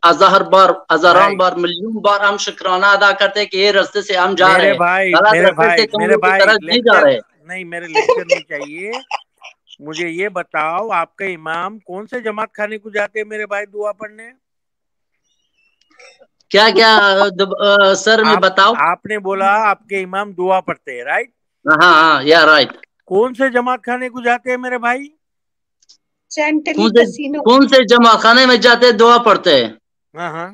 ہزار 0.08 0.40
بار 0.50 0.70
ہزاران 0.86 1.32
بھائی۔ 1.32 1.36
بار 1.36 1.52
ملین 1.56 1.98
بار 2.00 2.20
ہم 2.20 2.36
شکرانہ 2.40 2.86
ادا 2.88 3.10
کرتے 3.20 3.40
ہیں 3.40 3.46
کہ 3.46 3.56
یہ 3.56 3.70
رستے 3.72 4.02
سے 4.02 4.16
ہم 4.16 4.34
جا 4.34 4.56
رہے 4.56 4.68
ہیں۔ 4.68 4.78
بھائی 4.78 5.16
میرے 5.24 5.50
بھائی 5.52 5.82
میرے 5.94 6.16
بھائی 6.18 6.44
جا 6.82 7.00
رہے۔ 7.00 7.18
نہیں 7.40 7.64
میرے 7.66 7.86
لیکچر 7.88 8.24
نہیں 8.26 8.42
چاہیے۔ 8.42 8.92
مجھے 9.80 10.08
یہ 10.10 10.28
بتاؤ 10.30 10.90
آپ 10.92 11.14
کا 11.16 11.24
امام 11.28 11.78
کون 11.80 12.06
سے 12.06 12.20
جماعت 12.20 12.52
خانے 12.52 12.78
کو 12.78 12.90
جاتے 12.90 13.18
ہیں 13.18 13.26
میرے 13.26 13.46
بھائی 13.46 13.66
دعا 13.68 13.92
پڑھنے؟ 13.94 14.30
کیا 16.50 16.66
کیا 16.70 16.90
سر 17.96 18.18
میں 18.24 18.36
بتاؤ۔ 18.38 18.72
آپ 18.86 19.06
نے 19.06 19.18
بولا 19.20 19.50
آپ 19.64 19.86
کے 19.86 20.02
امام 20.02 20.32
دعا 20.34 20.60
پڑھتے 20.62 20.92
ہیں 20.92 21.04
رائٹ 21.04 21.30
ہاں 21.64 21.92
ہاں 21.94 22.16
یا 22.24 22.40
رائٹ 22.46 22.70
کون 23.08 23.34
سے 23.34 23.50
جماعت 23.50 23.80
خانے 23.82 24.08
کو 24.10 24.22
جاتے 24.22 24.50
ہیں 24.50 24.58
میرے 24.58 24.78
بھائی؟ 24.80 25.08
کون 27.44 27.66
سے 27.68 27.78
جمع 27.86 28.14
خانے 28.18 28.44
میں 28.46 28.56
جاتے 28.58 28.86
ہیں؟ 28.86 28.92
دعا 28.94 29.16
پڑھتے 29.22 29.52
ہیں۔ 29.56 29.68
ہاں 30.14 30.30
ہاں۔ 30.30 30.50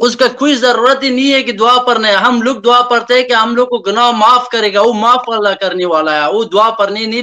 اس 0.00 0.16
کا 0.16 0.26
کوئی 0.38 0.54
ضرورت 0.56 1.02
ہی 1.02 1.08
نہیں 1.10 1.32
ہے 1.32 1.42
کہ 1.42 1.52
دعا 1.54 1.76
پڑھنے۔ 1.82 2.10
ہم 2.16 2.40
لوگ 2.42 2.56
دعا 2.60 2.80
پڑھتے 2.82 3.14
ہیں 3.14 3.22
کہ 3.22 3.32
ہم 3.34 3.54
لوگ 3.56 3.66
کو 3.68 3.78
گناہ 3.82 4.10
معاف 4.14 4.48
کرے 4.48 4.72
گا۔ 4.74 4.80
وہ 4.80 4.92
معاف 4.94 5.28
اللہ 5.28 5.54
کرنے 5.60 5.86
والا 5.86 6.14
ہے۔ 6.16 6.28
وہ 6.28 6.42
دعا 6.46 6.68
پڑھنی 6.72 7.04
نہیں 7.06 7.22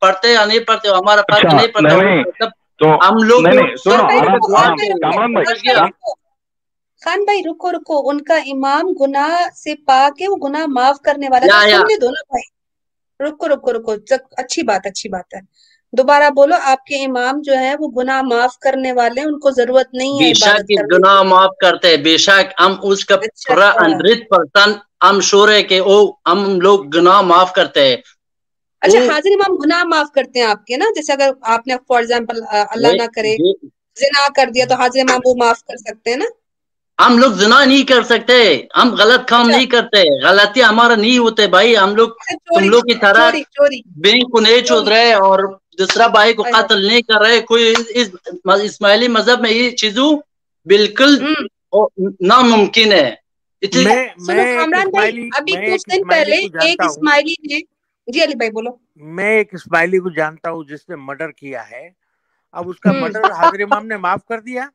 پڑھتے 0.00 0.28
یا 0.30 0.44
نہیں 0.44 0.64
پڑھتے 0.66 0.88
ہمارا 0.90 1.22
فرق 1.24 1.46
اچھا 1.46 1.56
نہیں 1.56 2.22
سب 2.38 2.48
تو 2.78 2.94
ہم 2.98 3.22
لوگ 3.24 3.42
خان 7.02 7.24
بھائی 7.24 7.40
رکو 7.44 7.68
رکو 7.72 7.96
ان 8.04 8.20
کا 8.22 8.36
امام 8.46 8.84
گناہ 9.00 9.32
سے 9.54 9.74
پاک 9.86 10.20
ہے 10.20 10.28
وہ 10.28 10.36
گناہ 10.44 10.66
معاف 10.70 10.96
کرنے 11.02 11.28
والا 11.28 11.46
ہے۔ 11.56 12.42
رکو 13.20 13.48
رکو 13.48 13.72
رکو 13.72 13.92
اچھی 14.36 14.62
بات 14.62 14.86
اچھی 14.86 15.08
بات 15.08 15.34
ہے۔ 15.34 15.40
دوبارہ 15.92 16.28
بولو 16.30 16.54
آپ 16.64 16.84
کے 16.84 17.04
امام 17.04 17.40
جو 17.40 17.58
ہے 17.58 17.74
وہ 17.78 17.88
گناہ 17.90 18.20
معاف 18.22 18.58
کرنے 18.58 18.92
والے 18.92 19.20
ہیں 19.20 19.28
ان 19.28 19.38
کو 19.38 19.50
ضرورت 19.50 19.88
نہیں 19.92 20.20
ہے 20.20 20.30
عبادت 20.32 20.68
کرنے 20.70 20.86
گناہ 20.92 21.22
کی 21.22 21.28
معاف 21.28 21.50
کرتے 21.60 21.88
ہیں۔ 21.88 21.96
بے 22.04 22.16
شک 22.18 22.52
ہم 22.60 22.72
اس 22.82 23.04
کا 23.04 23.14
اچھا 23.16 23.48
پورا 23.48 23.68
اچھا۔ 23.68 23.84
ہنڈریڈ 23.84 24.28
پرسینٹ 24.28 24.76
ہم 25.04 25.20
شور 25.22 25.48
ہے 25.48 25.62
کہ 25.62 25.80
وہ 25.80 25.96
ہم 26.26 26.38
لوگ 26.60 26.78
گناہ 26.88 27.20
معاف 27.22 27.52
کرتے 27.52 27.88
ہیں۔ 27.88 27.96
اچھا 28.82 28.98
حاضر 29.06 29.30
امام 29.30 29.56
گناہ 29.56 29.82
معاف 29.84 30.10
کرتے 30.12 30.38
ہیں 30.38 30.46
آپ 30.46 30.64
کے 30.66 30.76
نا؟ 30.76 30.86
جیسے 30.94 31.12
اگر 31.12 31.30
آپ 31.48 31.66
نے 31.66 31.74
فار 31.88 31.98
ایگزامپل 31.98 32.38
اللہ 32.70 32.92
نہ 32.94 33.06
کرے 33.14 33.34
زنا 33.96 34.26
کر 34.36 34.50
دیا 34.54 34.64
تو 34.66 34.74
حاضر 34.74 35.00
امام 35.00 35.20
وہ 35.24 35.34
معاف 35.38 35.62
کر 35.64 35.76
سکتے 35.78 36.10
ہیں 36.10 36.16
نا؟ 36.16 36.28
ہم 37.00 37.18
لوگ 37.18 37.32
زنا 37.34 37.64
نہیں 37.64 37.82
کر 37.84 38.02
سکتے 38.04 38.36
ہم 38.76 38.94
غلط 38.94 39.28
کام 39.28 39.40
اچھا۔ 39.40 39.50
نہیں 39.50 39.66
کرتے 39.66 40.02
غلطی 40.22 40.62
ہمارا 40.62 40.94
نہیں 40.94 41.18
ہوتے 41.18 41.46
بھائی 41.46 41.76
ہم 41.76 41.94
لوگ 41.94 42.08
اچھا 42.20 42.36
تم 42.50 42.68
لوگ 42.68 42.82
کی 42.82 42.94
طرح 43.00 43.30
بینک 43.98 44.30
کو 44.30 44.40
نہیں 44.40 44.60
چھوڑ 44.62 44.82
رہے 44.88 45.12
اور 45.20 45.38
دوسرا 45.78 46.06
بھائی 46.08 46.32
کو 46.34 46.42
ہائے 46.42 46.54
قتل 46.54 46.86
نہیں 46.86 47.02
کر 47.02 47.20
رہے 47.20 47.40
کوئی 47.42 47.72
اس 47.94 48.08
اسماعیلی 48.64 49.08
مذہب 49.08 49.40
میں 49.40 49.50
یہ 49.52 49.70
چیزوں 49.76 50.10
بالکل 50.66 51.16
ناممکن 52.22 52.92
ہے۔ 52.92 53.08
ایک 53.62 53.72
کامران 54.54 54.90
بھائی 54.90 55.10
اسماعیلی 55.10 55.28
ابھی 55.32 55.52
میں 55.52 55.62
کچھ 55.64 55.84
ایک 55.86 55.90
دن 55.90 56.04
پہلے 56.04 56.36
اسماعیلی 56.36 56.48
کو 56.48 56.58
ایک 56.60 56.78
جانتا 56.78 56.86
ہوں۔ 56.86 56.92
اسماعیلی 56.92 57.34
نے 57.44 57.60
جی 58.08 58.22
علی 58.22 58.34
بھائی 58.34 58.50
بولو۔ 58.50 58.70
میں 59.14 59.30
ایک 59.36 59.54
اسماعیلی 59.54 59.98
کو 59.98 60.10
جانتا 60.10 60.50
ہوں 60.50 60.64
جس 60.64 60.88
نے 60.88 60.96
مرڈر 60.98 61.30
کیا 61.32 61.70
ہے۔ 61.70 61.88
اب 62.54 62.68
اس 62.68 62.80
کا 62.80 62.92
مرڈر 62.92 63.30
حاضر 63.32 63.60
امام 63.60 63.86
نے 63.86 63.96
معاف 63.96 64.24
کر 64.24 64.40
دیا۔ 64.40 64.66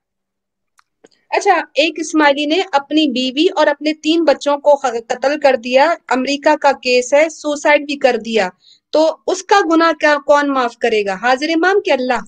اچھا 1.35 1.53
ایک 1.73 1.93
اسماعیلی 1.97 2.45
نے 2.45 2.61
اپنی 2.71 3.07
بیوی 3.11 3.47
اور 3.55 3.67
اپنے 3.67 3.93
تین 4.03 4.23
بچوں 4.23 4.57
کو 4.57 4.75
قتل 5.09 5.39
کر 5.39 5.55
دیا 5.63 5.85
امریکہ 6.07 6.55
کا 6.55 6.71
کیس 6.83 7.13
ہے 7.13 7.27
سوسائڈ 7.29 7.85
بھی 7.85 7.97
کر 7.97 8.15
دیا۔ 8.25 8.49
تو 8.93 9.01
اس 9.27 9.43
کا 9.43 9.59
گناہ 9.71 9.91
کیا 9.93 10.15
کون 10.25 10.53
معاف 10.53 10.77
کرے 10.77 11.05
گا؟ 11.05 11.13
حاضر 11.21 11.49
امام 11.49 11.81
کہ 11.81 11.91
اللہ۔ 11.91 12.21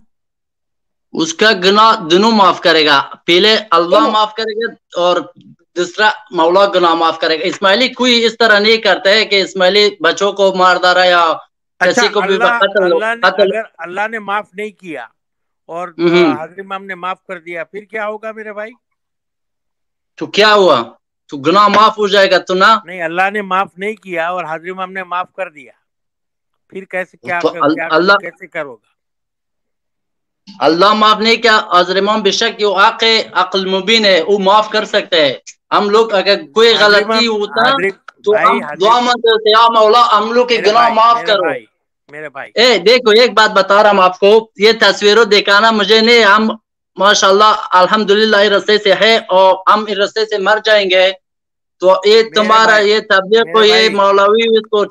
اس 1.14 1.34
کا 1.34 1.52
گناہ 1.66 1.92
دونوں 2.12 2.32
معاف 2.32 2.60
کرے 2.62 2.86
گا۔ 2.86 2.98
پہلے 3.26 3.56
اللہ 3.72 4.08
معاف 4.08 4.34
کرے 4.34 4.54
گا 4.58 4.68
اور 4.98 5.16
دوسرا 5.78 6.10
مولا 6.32 6.66
گناہ 6.76 6.94
معاف 6.94 7.20
کرے 7.20 7.40
گا۔ 7.40 7.46
اسماعیلی 7.46 7.88
کوئی 7.94 8.24
اس 8.26 8.38
طرح 8.38 8.60
نہیں 8.60 8.78
کرتا 8.78 9.10
ہے 9.10 9.26
کہ 9.26 9.42
اسماعیلی 9.42 9.90
بچوں 10.00 10.32
کو 10.32 10.54
مار 10.56 10.76
ڈالا 10.82 11.04
یا 11.06 11.24
اچھا 11.82 11.92
کسی 11.92 12.08
کو 12.08 12.22
بھی 12.22 12.36
اللہ 12.36 12.58
قتل 12.60 12.84
اللہ 12.84 13.16
نے 13.16 13.28
قتل 13.28 13.50
اگر 13.50 13.62
اللہ 13.78 14.08
نے 14.08 14.20
معاف 14.20 14.48
نہیں 14.54 14.72
کیا 14.80 15.06
اور 15.70 15.88
حاضر 16.30 16.60
امام 16.60 16.86
نے 16.86 16.96
معاف 16.96 17.24
کر 17.24 17.40
دیا 17.40 17.64
پھر 17.64 17.84
کیا 17.84 18.08
ہوگا 18.08 18.32
میرے 18.32 18.54
بھائی؟ 18.54 18.72
تو 20.18 20.26
کیا 20.28 20.54
ہوا؟ 20.54 20.78
تو 21.30 21.38
گناہ 21.38 21.68
معاف 21.68 21.98
ہو 21.98 22.08
جائے 22.08 22.30
گا 22.32 22.38
تو 22.40 22.54
نہ؟ 22.54 22.70
نہیں 22.84 23.02
اللہ 23.04 23.30
نے 23.34 23.42
معاف 23.42 23.70
نہیں 23.78 23.96
کیا 23.96 24.28
اور 24.28 24.44
حاضر 24.44 24.70
امام 24.70 24.92
نے 24.92 25.04
معاف 25.04 25.32
کر 25.34 25.50
دیا۔ 25.50 25.72
پھر 26.72 26.84
کیسے 26.86 27.18
کیا 27.18 27.40
اللہ 27.90 28.14
کیسے 28.22 28.48
کروگا 28.48 28.86
اللہ 30.48 30.94
معاف 30.94 31.20
نہیں 31.20 31.36
کیا 31.38 31.56
حضرت 31.72 31.98
امام 31.98 32.22
بے 32.22 32.32
شک 32.32 32.62
وہ 32.62 32.76
عق 32.80 33.04
عقل 33.34 33.66
مبین 33.66 34.06
ہے 34.06 34.22
وہ 34.22 34.38
معاف 34.40 34.70
کر 34.70 34.86
سکتے 34.86 35.26
ہیں۔ 35.26 35.34
ہم 35.72 35.90
لوگ 35.90 36.14
اگر 36.14 36.36
کوئی 36.54 36.74
غلطی 36.80 37.28
ہوتا 37.28 37.64
تو 38.24 38.32
ہم 38.44 38.60
دعا 38.82 39.00
مانگتے 39.00 39.50
یا 39.50 39.64
مولا 39.74 40.04
ہم 40.12 40.32
لوگ 40.32 40.48
کے 40.48 40.58
گناہ 40.66 40.88
معاف 40.90 41.20
کرو۔ 41.28 41.50
میرے 42.12 42.30
بھائی۔ 42.30 42.52
اے 42.56 42.68
دیکھو 42.80 43.12
ایک 43.12 43.32
بات 43.34 43.52
بتا 43.52 43.84
رہا 43.84 43.92
ہوں 43.92 44.04
آپ 44.04 44.20
کو 44.20 44.30
یہ 44.58 44.72
تصویروں 44.82 45.26
دکھانا 45.26 45.72
مجھے 45.72 46.00
نہیں 46.02 46.24
ہم 46.26 46.44
ماشاء 46.98 47.28
اللہ 47.28 47.52
الحمدللہ 47.74 48.38
اس 48.38 48.52
رستے 48.52 48.78
سے 48.80 48.94
ہے 49.02 49.14
اور 49.32 49.54
ہم 49.68 49.86
اس 49.88 49.98
رستے 49.98 50.26
سے 50.26 50.38
مر 50.40 50.58
جائیں 50.66 50.90
گے۔ 50.90 51.06
تو 51.82 51.94
یہ 52.06 52.22
تمہارا 52.36 52.78
یہ 52.82 53.00
تبلیغ 53.10 53.44
کو 53.52 53.64
یہ 53.64 53.90
مولوی 53.94 54.46
اس 54.50 54.68
کو 54.70 54.84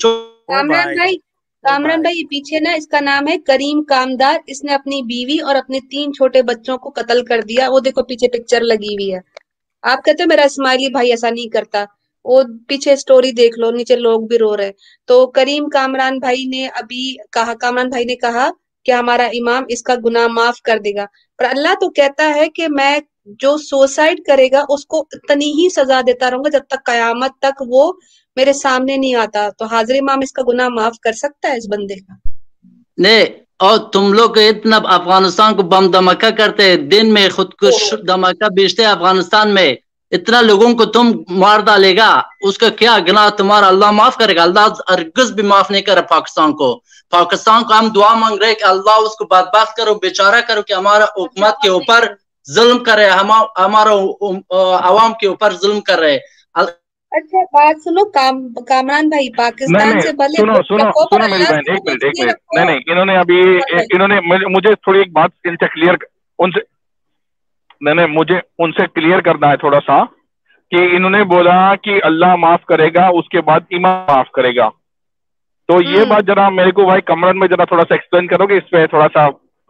کامران 0.49 0.93
بھائی 0.95 1.17
کامران 1.65 2.01
بھائی۔ 2.03 2.15
بھائی 2.15 2.31
پیچھے 2.31 2.61
نا 2.61 2.73
اس 2.73 2.87
کا 2.89 3.01
نام 3.03 3.29
ہے 3.29 3.37
کریم 3.47 3.83
کامدار۔ 3.85 4.39
اس 4.47 4.63
نے 4.65 4.75
اپنی 4.75 5.01
بیوی 5.05 5.39
اور 5.41 5.55
اپنے 5.57 5.79
تین 5.91 6.13
چھوٹے 6.13 6.43
بچوں 6.45 6.77
کو 6.79 6.91
قتل 6.97 7.25
کر 7.27 7.41
دیا۔ 7.43 7.69
وہ 7.71 7.81
دیکھو 7.81 8.03
پیچھے 8.05 8.29
پکچر 8.31 8.61
لگی 8.63 8.95
ہوئی 8.95 9.13
ہے۔ 9.15 9.21
آپ 9.83 10.05
کہتے 10.05 10.23
ہو 10.23 10.29
میرا 10.29 10.43
اسماعیلی 10.45 10.89
بھائی 10.91 11.11
ایسا 11.11 11.31
نہیں 11.31 11.51
کرتا۔ 11.51 11.85
وہ 12.25 12.37
پیچھے 12.69 12.95
سٹوری 12.97 13.31
دیکھ 13.33 13.59
لو 13.59 13.71
نیچے 13.71 13.97
لوگ 13.99 14.21
بھی 14.27 14.39
رو 14.39 14.57
رہے 14.57 14.71
تو 15.09 15.27
کریم 15.29 15.69
کامران 15.69 16.19
بھائی 16.19 16.45
نے 16.47 16.67
ابھی 16.75 17.03
کہا 17.33 17.55
کامران 17.61 17.89
بھائی 17.89 18.05
نے 18.05 18.17
کہا 18.17 18.49
کہ 18.87 18.93
ہمارا 18.93 19.27
امام 19.33 19.65
اس 19.69 19.83
کا 19.83 19.95
گناہ 20.05 20.27
معاف 20.29 20.61
کر 20.63 20.79
دے 20.79 20.95
گا۔ 20.95 21.05
پر 21.38 21.45
اللہ 21.45 21.75
تو 21.75 21.90
کہتا 21.90 22.35
ہے 22.35 22.49
کہ 22.49 22.66
میں 22.69 22.99
جو 23.26 23.57
سوسائڈ 23.57 24.21
کرے 24.26 24.49
گا 24.52 24.62
اس 24.69 24.87
کو 24.87 25.07
اتنی 25.12 25.47
ہی 25.47 25.69
سزا 25.69 26.00
دیتا 26.07 26.31
رہوں 26.31 26.40
گا 26.40 26.49
جب 26.49 26.62
تک 26.69 26.87
قیامت 26.87 27.31
تک 27.38 27.62
وہ 27.69 27.93
میرے 28.37 28.52
سامنے 28.52 28.97
نہیں 28.97 29.14
آتا۔ 29.14 29.49
تو 29.59 29.64
حاضر 29.64 29.95
امام 29.95 30.19
اس 30.23 30.33
کا 30.33 30.43
گناہ 30.49 30.69
معاف 30.69 30.93
کر 31.02 31.12
سکتا 31.12 31.49
ہے 31.49 31.57
اس 31.57 31.69
بندے 31.69 31.95
کا؟ 31.95 32.14
نہیں 32.99 33.25
اور 33.59 33.78
تم 33.78 34.12
لوگ 34.12 34.38
اتنا 34.38 34.78
افغانستان 34.85 35.55
کو 35.55 35.62
بم 35.62 35.90
دھماکہ 35.90 36.31
کرتے 36.31 36.76
دن 36.76 37.14
میں 37.14 37.28
خود 37.31 37.52
کش 37.52 37.95
دھماکہ 38.09 38.49
بیچتے 38.52 38.85
افغانستان 38.85 39.55
میں۔ 39.55 39.75
اتنا 40.11 40.41
لوگوں 40.41 40.75
کو 40.75 40.85
تم 40.85 41.13
مار 41.29 41.61
ڈالے 41.61 41.97
گا 41.97 42.09
اس 42.41 42.59
کا 42.59 42.69
کیا 42.69 42.99
گناہ 43.09 43.29
تمہارا؟ 43.31 43.69
اللہ 43.69 43.91
معاف 43.91 44.17
کرے 44.17 44.37
گا۔ 44.37 44.43
اللہ 44.43 44.61
ارگز 44.89 45.33
بھی 45.33 45.43
معاف 45.43 45.71
نہیں 45.71 45.83
کرے 45.83 46.03
پاکستان 46.03 46.53
کو۔ 46.53 46.69
پاکستان 47.11 47.65
کو 47.65 47.73
ہم 47.79 47.89
دعا 47.89 48.15
مانگ 48.15 48.39
رہے 48.39 48.47
ہیں 48.47 48.55
کہ 48.55 48.65
اللہ 48.65 48.99
اس 49.01 49.17
کو 49.17 49.25
بدبخت 49.25 49.77
کرو 49.77 49.95
بیچارہ 49.95 50.41
کرو 50.49 50.63
کہ 50.63 50.73
ہمارا 50.73 51.05
حکومت 51.05 51.55
کے 51.63 51.69
اوپر 51.69 52.05
ظلم 52.51 52.79
کرے 52.79 53.09
ہما- 53.11 53.47
ہمارا 53.59 53.93
عوام 54.89 55.13
کے 55.21 55.27
اوپر 55.27 55.53
ظلم 55.63 55.81
کر 55.81 55.99
رہے 55.99 56.19
اچھا 57.13 57.43
بات 57.53 57.83
سنو 57.85 58.05
کام 58.11 58.53
کامران 58.69 59.09
بھائی 59.09 59.29
پاکستان 59.37 60.01
سے 60.01 60.13
بھلے 60.13 60.37
سنو 60.37 60.55
سنو 60.63 60.85
میری 61.29 61.45
بہن 61.45 61.71
ایک 61.71 61.89
منٹ 61.89 62.05
ایک 62.05 62.21
منٹ۔ 62.21 62.55
نہیں 62.55 62.65
نہیں 62.65 62.81
انہوں 62.87 63.05
نے 63.05 63.19
ابھی 63.19 63.41
انہوں 63.95 64.09
نے 64.09 64.21
مجھے- 64.21 64.51
مجھے 64.51 64.75
تھوڑی 64.75 64.99
ایک 64.99 65.13
بات 65.13 65.31
ان 65.45 65.55
سے 65.55 65.67
کلیئر 65.67 65.95
ان 66.39 66.51
سے 66.51 66.75
نہیں 67.80 67.95
نہیں 67.95 68.06
مجھے 68.06 68.40
ان 68.59 68.73
سے 68.73 68.87
کلیئر 68.95 69.21
کرنا 69.21 69.50
ہے 69.50 69.56
تھوڑا 69.56 69.78
سا 69.87 70.04
کہ 70.71 70.97
انہوں 70.97 71.11
نے 71.11 71.25
بولا 71.25 71.75
کہ 71.75 72.00
اللہ 72.02 72.37
معاف 72.37 72.64
کرے 72.64 72.88
گا 72.95 73.06
اس 73.06 73.28
کے 73.28 73.40
بعد 73.40 73.61
امام 73.71 74.04
معاف 74.09 74.30
کرے 74.30 74.56
گا۔ 74.56 74.68
تو 75.68 75.83
یہ 75.83 76.04
بات 76.04 76.23
ذرا 76.26 76.49
میرے 76.49 76.71
کو 76.71 76.85
بھائی 76.85 77.00
کمرن 77.00 77.38
میں 77.38 77.49
ذرا 77.49 77.64
تھوڑا 77.64 77.83
سا 77.88 77.95
ایکسپلین 77.95 78.26
کرو 78.26 78.47
گے 78.47 78.56
اس 78.56 78.71
پہ 78.71 78.87
تھوڑا 78.87 79.06
سا 79.14 79.26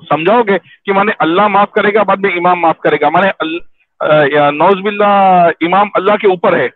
سمجھاؤ 0.09 0.43
گے 0.43 0.59
کہ 0.85 0.93
مانے 0.93 1.13
اللہ 1.19 1.49
معاف 1.49 1.71
کرے 1.71 1.95
گا 1.95 2.03
بعد 2.03 2.17
میں 2.17 2.31
امام 2.31 2.61
معاف 2.61 2.79
کرے 2.79 2.97
گا۔ 3.01 3.07
آ، 4.01 4.25
یا 4.33 4.51
نوز 4.51 4.83
باللہ 4.83 5.05
امام 5.61 5.89
اللہ 5.95 6.17
کے 6.17 6.27
اوپر 6.27 6.59
ہے۔ 6.59 6.69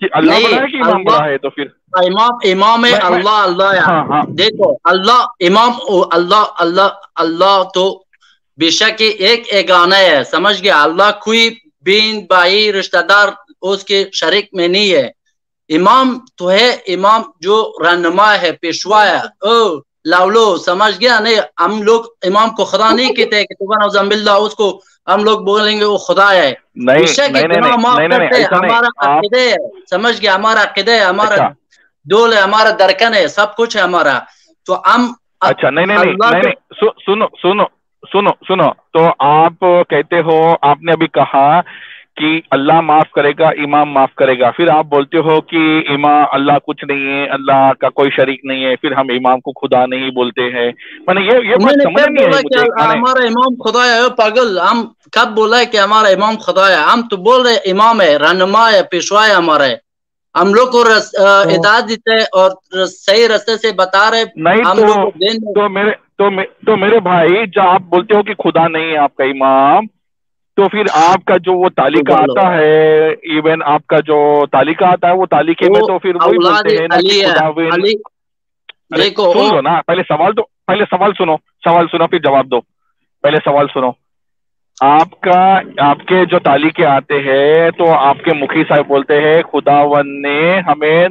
کہ 0.00 0.08
اللہ 0.12 0.32
بڑا 0.32 0.62
ہے 0.62 0.70
کہ 0.70 0.76
امام 0.76 1.02
بڑا 1.02 1.24
ہے؟ 1.24 1.38
تو 1.38 1.50
پھر 1.50 1.64
امام 1.92 2.30
امام 2.44 2.80
میں- 2.80 2.98
میں- 3.00 3.12
اللہ 3.12 3.42
اللہ 3.42 3.80
ہاں 3.80 4.04
ہاں۔ 4.04 4.22
دیکھو 4.28 4.72
اللہ 4.84 5.24
امام 5.40 5.70
او 5.88 6.02
اللہ 6.12 6.44
اللہ 6.58 6.88
اللہ 7.16 7.62
تو 7.74 8.02
بے 8.58 8.70
شک 8.70 9.02
ایک 9.18 9.42
ایگانا 9.50 9.98
ہے۔ 9.98 10.24
سمجھ 10.24 10.62
گیا 10.62 10.82
اللہ 10.82 11.10
کوئی 11.24 11.54
بین 11.82 12.20
بھائی 12.20 12.72
رشتہ 12.72 12.96
دار 13.08 13.28
اس 13.62 13.84
کے 13.84 14.04
شریک 14.12 14.48
میں 14.52 14.68
نہیں 14.68 14.92
ہے۔ 14.92 15.10
امام 15.68 16.18
تو 16.36 16.50
ہے 16.50 16.70
امام 16.86 17.22
جو 17.40 17.72
رہنما 17.84 18.40
ہے 18.42 18.52
پیشوا 18.52 19.08
ہے۔ 19.08 19.16
او 19.16 19.78
لاولو 20.04 20.56
سمجھ 20.56 21.00
گیا؟ 21.00 21.20
نہیں 21.20 21.36
ہم 21.60 21.82
لوگ 21.82 22.04
امام 22.22 22.50
کو 22.50 22.64
خدا 22.64 22.92
نہیں 22.92 23.12
کہتے 23.14 23.44
کہ 23.44 23.64
اللہ 23.94 24.30
اس 24.30 24.54
کو 24.54 24.80
ہم 25.06 25.24
لوگ 25.24 25.40
بولیں 25.40 25.80
گے 25.80 25.84
وہ 25.84 25.98
خدا 25.98 26.34
ہے۔ 26.34 26.54
ہمارا 28.70 28.86
آپ 28.96 29.18
عقیدے 29.18 29.48
ہے۔ 29.50 29.56
سمجھ 29.90 30.22
گیا 30.22 30.34
ہمارا 30.34 30.62
عقیدے 30.62 30.94
ہے 30.94 31.04
ہمارا 31.04 31.34
اچھا۔ 31.34 31.48
دول 32.04 32.32
ہے 32.32 32.38
ہمارا 32.40 32.70
درکن 32.78 33.14
ہے 33.14 33.28
سب 33.28 33.56
کچھ 33.56 33.76
ہے 33.76 33.82
ہمارا۔ 33.82 34.18
تو 34.66 34.80
ہم 34.94 35.12
اچھا 35.40 35.70
نہیں 35.70 35.86
نہیں 35.86 36.52
سنو 37.06 37.26
سنو۔ 37.26 37.81
سنو 38.02 38.30
سنو 38.48 38.68
تو 38.92 39.06
آپ 39.26 39.64
کہتے 39.90 40.20
ہو 40.20 40.38
آپ 40.62 40.82
نے 40.82 40.92
ابھی 40.92 41.06
کہا 41.12 41.60
کہ 42.16 42.28
اللہ 42.50 42.80
معاف 42.80 43.10
کرے 43.10 43.30
گا 43.38 43.48
امام 43.64 43.92
معاف 43.92 44.14
کرے 44.14 44.38
گا۔ 44.38 44.50
پھر 44.56 44.68
آپ 44.70 44.86
بولتے 44.86 45.18
ہو 45.26 45.40
کہ 45.50 45.60
امام 45.88 46.24
اللہ 46.32 46.58
کچھ 46.66 46.84
نہیں 46.84 47.06
ہے 47.08 47.24
اللہ 47.36 47.70
کا 47.80 47.88
کوئی 47.90 48.10
شریک 48.16 48.44
نہیں 48.44 48.64
ہے 48.64 48.74
پھر 48.76 48.92
ہم 48.92 49.06
امام 49.16 49.40
کو 49.46 49.52
خدا 49.60 49.84
نہیں 49.86 50.10
بولتے 50.14 50.42
ہیں۔ 50.54 50.70
میں 51.06 51.14
نے 51.14 51.22
یہ 51.24 51.54
بات 51.56 51.82
سمجھ 51.82 52.08
نہیں 52.10 52.26
نے 52.26 52.60
ہمارا 52.82 53.24
امام 53.26 53.54
خدا 53.64 53.84
ہے 53.84 54.08
پاگل۔ 54.16 54.58
ہم 54.60 54.82
کب 55.12 55.34
بولا 55.36 55.58
ہے 55.58 55.66
کہ 55.66 55.76
ہمارا 55.76 56.08
امام 56.08 56.36
خدا 56.46 56.68
ہے؟ 56.68 56.74
ہم 56.92 57.08
تو 57.10 57.16
بول 57.28 57.46
رہے 57.46 57.56
امام 57.70 58.00
ہے 58.00 58.16
رہنما 58.18 58.70
ہے 58.72 58.82
پیشوا 58.90 59.26
ہے 59.26 59.32
ہمارا۔ 59.32 59.66
ہے 59.66 59.76
ہم 60.34 60.52
لوگ 60.54 60.68
کو 60.68 60.82
ہدایت 60.82 61.88
دیتے 61.88 62.10
ہیں 62.10 62.24
اور 62.32 62.50
صحیح 62.86 63.26
رستے 63.28 63.56
سے 63.56 63.72
بتا 63.76 64.10
رہے 64.10 64.22
نہیں 64.36 64.62
تو 65.54 65.68
میرے 65.68 65.90
تو 66.18 66.30
تو 66.66 66.76
میرے 66.76 67.00
بھائی 67.00 67.46
جب 67.46 67.62
آپ 67.62 67.80
بولتے 67.80 68.16
ہو 68.16 68.22
کہ 68.22 68.34
خدا 68.34 68.68
نہیں 68.68 68.92
ہے 68.92 68.96
آپ 68.96 69.16
کا 69.16 69.24
امام 69.24 69.86
تو 70.56 70.68
پھر 70.68 70.82
آپ 70.94 71.24
کا 71.24 71.34
جو 71.36 71.52
وہ 71.52 71.68
تعلیقہ۔ 71.76 72.12
آتا 72.12 72.54
ہے 72.54 73.08
ایون 73.08 73.62
آپ 73.64 73.86
کا 73.86 73.96
جو 74.00 74.46
تعلیقہ 74.52 74.84
آتا 74.84 75.08
ہے 75.08 75.12
وہ 75.12 75.26
تعلیقے 75.26 75.66
میں 75.70 75.80
تو 75.80 75.98
پھر 75.98 76.14
وہی 76.14 76.36
بولتے 76.36 76.76
ہیں 76.76 76.88
سن 79.32 79.54
لو 79.54 79.60
نا 79.60 79.80
پہلے 79.86 80.02
سوال 80.08 80.32
تو 80.34 80.42
پہلے 80.66 80.84
سوال 80.90 81.10
سنو 81.18 81.36
سوال 81.36 81.86
سنو 81.92 82.06
پھر 82.06 82.18
جواب 82.18 82.46
دو۔ 82.46 82.60
پہلے 83.22 83.36
سوال 83.36 83.66
سنو۔ 83.74 83.90
آپ 84.80 85.20
کا 85.20 85.60
آپ 85.78 85.98
کے 86.06 86.24
جو 86.24 86.38
تعلیقے 86.38 86.86
آتے 86.86 87.14
ہیں 87.14 87.70
تو 87.70 87.98
آپ 87.98 88.16
کے 88.24 88.34
مکھی 88.34 88.64
صاحب 88.68 88.86
بولتے 88.86 89.20
ہیں 89.20 89.42
خداون 89.42 90.22
نے 90.22 90.60
ہمیں 90.60 91.08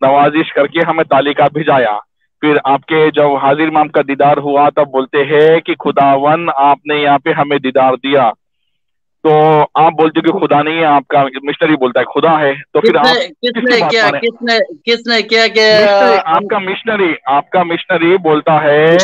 نوازش 0.00 0.52
کر 0.52 0.66
کے 0.66 0.80
ہمیں 0.88 1.04
تعلیقہ 1.04 1.42
بھیجایا۔ 1.52 1.98
پھر 2.40 2.56
آپ 2.64 2.86
کے 2.86 3.10
جب 3.14 3.34
حاضر 3.42 3.60
امام 3.60 3.88
کا 3.88 4.02
دیدار 4.08 4.36
ہوا 4.36 4.68
تب 4.68 4.86
بولتے 4.90 5.18
ہیں 5.18 5.60
کہ 5.60 5.74
خداون 5.74 6.48
آپ 6.56 6.86
نے 6.86 6.94
یہاں 6.94 7.18
پہ 7.18 7.32
ہمیں 7.32 7.58
دیدار 7.58 7.92
دیا۔ 7.94 8.30
تو 9.22 9.60
آپ 9.74 9.92
بولتے 9.92 10.20
کہ 10.20 10.46
خدا 10.46 10.62
نہیں 10.62 10.78
ہے 10.78 10.84
آپ 10.84 11.08
کا 11.08 11.22
مشنری 11.42 11.76
بولتا 11.76 12.00
ہے 12.00 12.20
خدا 12.20 12.40
ہے۔ 12.40 12.54
تو 12.72 12.80
پھر 12.80 12.92
کس 12.92 13.72
آپ 13.82 14.12
نے 14.12 14.18
کیا 15.22 15.46
کہ 15.48 16.18
آپ 16.24 16.42
کا 16.50 16.58
مشنری 16.58 17.14
آپ 17.26 17.50
کا 17.50 17.62
مشنری 17.62 18.16
بولتا 18.16 18.62
ہے 18.62 18.96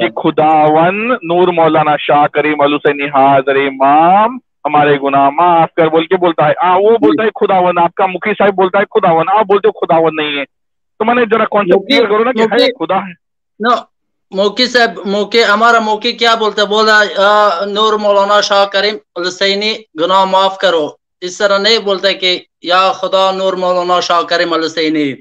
کہ 0.00 0.20
خداون 0.20 1.08
نور 1.08 1.48
مولانا 1.48 1.96
شاہ 1.98 2.26
کریم 2.26 2.60
الحسین 2.60 3.02
حاضر 3.02 3.56
امام 3.56 4.38
ہمارے 4.64 4.96
گناہ 5.02 5.30
معاف 5.30 5.74
کر 5.74 5.86
بول 5.86 6.06
کے 6.06 6.16
بولتا 6.16 6.48
ہے۔ 6.48 6.52
وہ 6.80 6.90
بولتا 6.90 7.24
ہے 7.24 7.28
خداون 7.40 7.78
آپ 7.78 7.94
کا 7.94 8.06
مکھی 8.06 8.32
صاحب 8.38 8.54
بولتا 8.54 8.78
ہے 8.78 9.00
خداون 9.00 9.24
آپ 9.28 9.44
بولتے 9.44 9.68
ہو 9.68 9.86
خداون 9.86 10.16
نہیں 10.16 10.38
ہے۔ 10.38 10.63
تو 10.98 11.04
میں 11.04 11.14
نے 11.14 11.22
ذرا 11.30 11.44
کانسیپٹ 11.44 11.88
کلیئر 11.88 12.04
کرو 12.10 12.24
نا 12.24 12.32
کہ 12.32 12.42
ہے 12.52 12.66
خدا۔ 12.78 12.98
ہے 12.98 13.12
نو 13.60 13.74
موکی 14.30 14.66
صاحب 14.66 14.98
موکی 15.06 15.44
ہمارا 15.44 15.78
موکی 15.80 16.12
کیا 16.12 16.34
بولتا 16.34 16.62
ہے؟ 16.62 16.66
بولا 16.66 16.96
نور 17.74 17.92
مولانا 18.04 18.40
شاہ 18.40 18.64
کریم 18.72 18.96
السینی 19.16 19.72
گناہ 20.00 20.24
معاف 20.24 20.56
کرو۔ 20.58 20.86
اس 21.20 21.38
طرح 21.38 21.58
نہیں 21.58 21.78
بولتا 21.78 22.12
کہ 22.20 22.30
یا 22.62 22.80
خدا 22.92 23.30
نور 23.32 23.52
مولانا 23.62 24.00
شاہ 24.00 24.22
کریم 24.22 24.52
السینی 24.52 25.12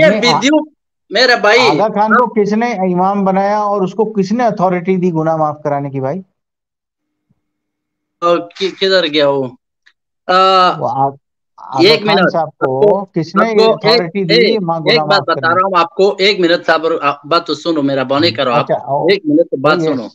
یہ 0.00 0.20
ویڈیو 0.22 0.56
میرا 1.12 1.34
بھائی 1.36 1.60
آگا 1.70 1.88
خان 1.90 2.10
کو 2.12 2.26
کس 2.34 2.52
نے 2.52 2.70
امام 2.86 3.24
بنایا 3.24 3.58
اور 3.62 3.82
اس 3.82 3.94
کو 3.94 4.12
کس 4.12 4.32
نے 4.32 4.46
اتھارٹی 4.46 4.96
دی 4.96 5.12
گناہ 5.12 5.36
معاف 5.36 5.62
کرانے 5.64 5.90
کی 5.90 6.00
بھائی؟ 6.00 6.20
کدھر 8.78 9.04
گیا 9.06 9.28
وہ؟ 9.28 9.44
ایک 11.82 12.02
منٹ 12.02 12.30
صاحب 12.32 12.48
کو 12.58 12.72
کس 13.12 13.34
نے 13.34 13.48
اتھارٹی 13.64 14.24
دی 14.24 14.40
ایک- 14.86 15.06
بات 15.06 15.22
بتا 15.26 15.48
رہا 15.48 15.66
ہوں 15.66 15.78
آپ 15.78 15.90
کو 15.90 16.14
ایک 16.18 16.40
منٹ 16.40 16.70
آپ 17.02 17.24
بات 17.26 17.46
تو 17.46 17.54
سنو 17.54 17.82
میرا 17.82 18.02
بانی 18.04 18.30
کرو 18.30 18.52
آپ۔ 18.52 18.64
اچھا 18.64 18.76
ایک 19.10 19.22
منٹ 19.26 19.54
بات 19.60 19.82
سنو۔ 19.82 20.06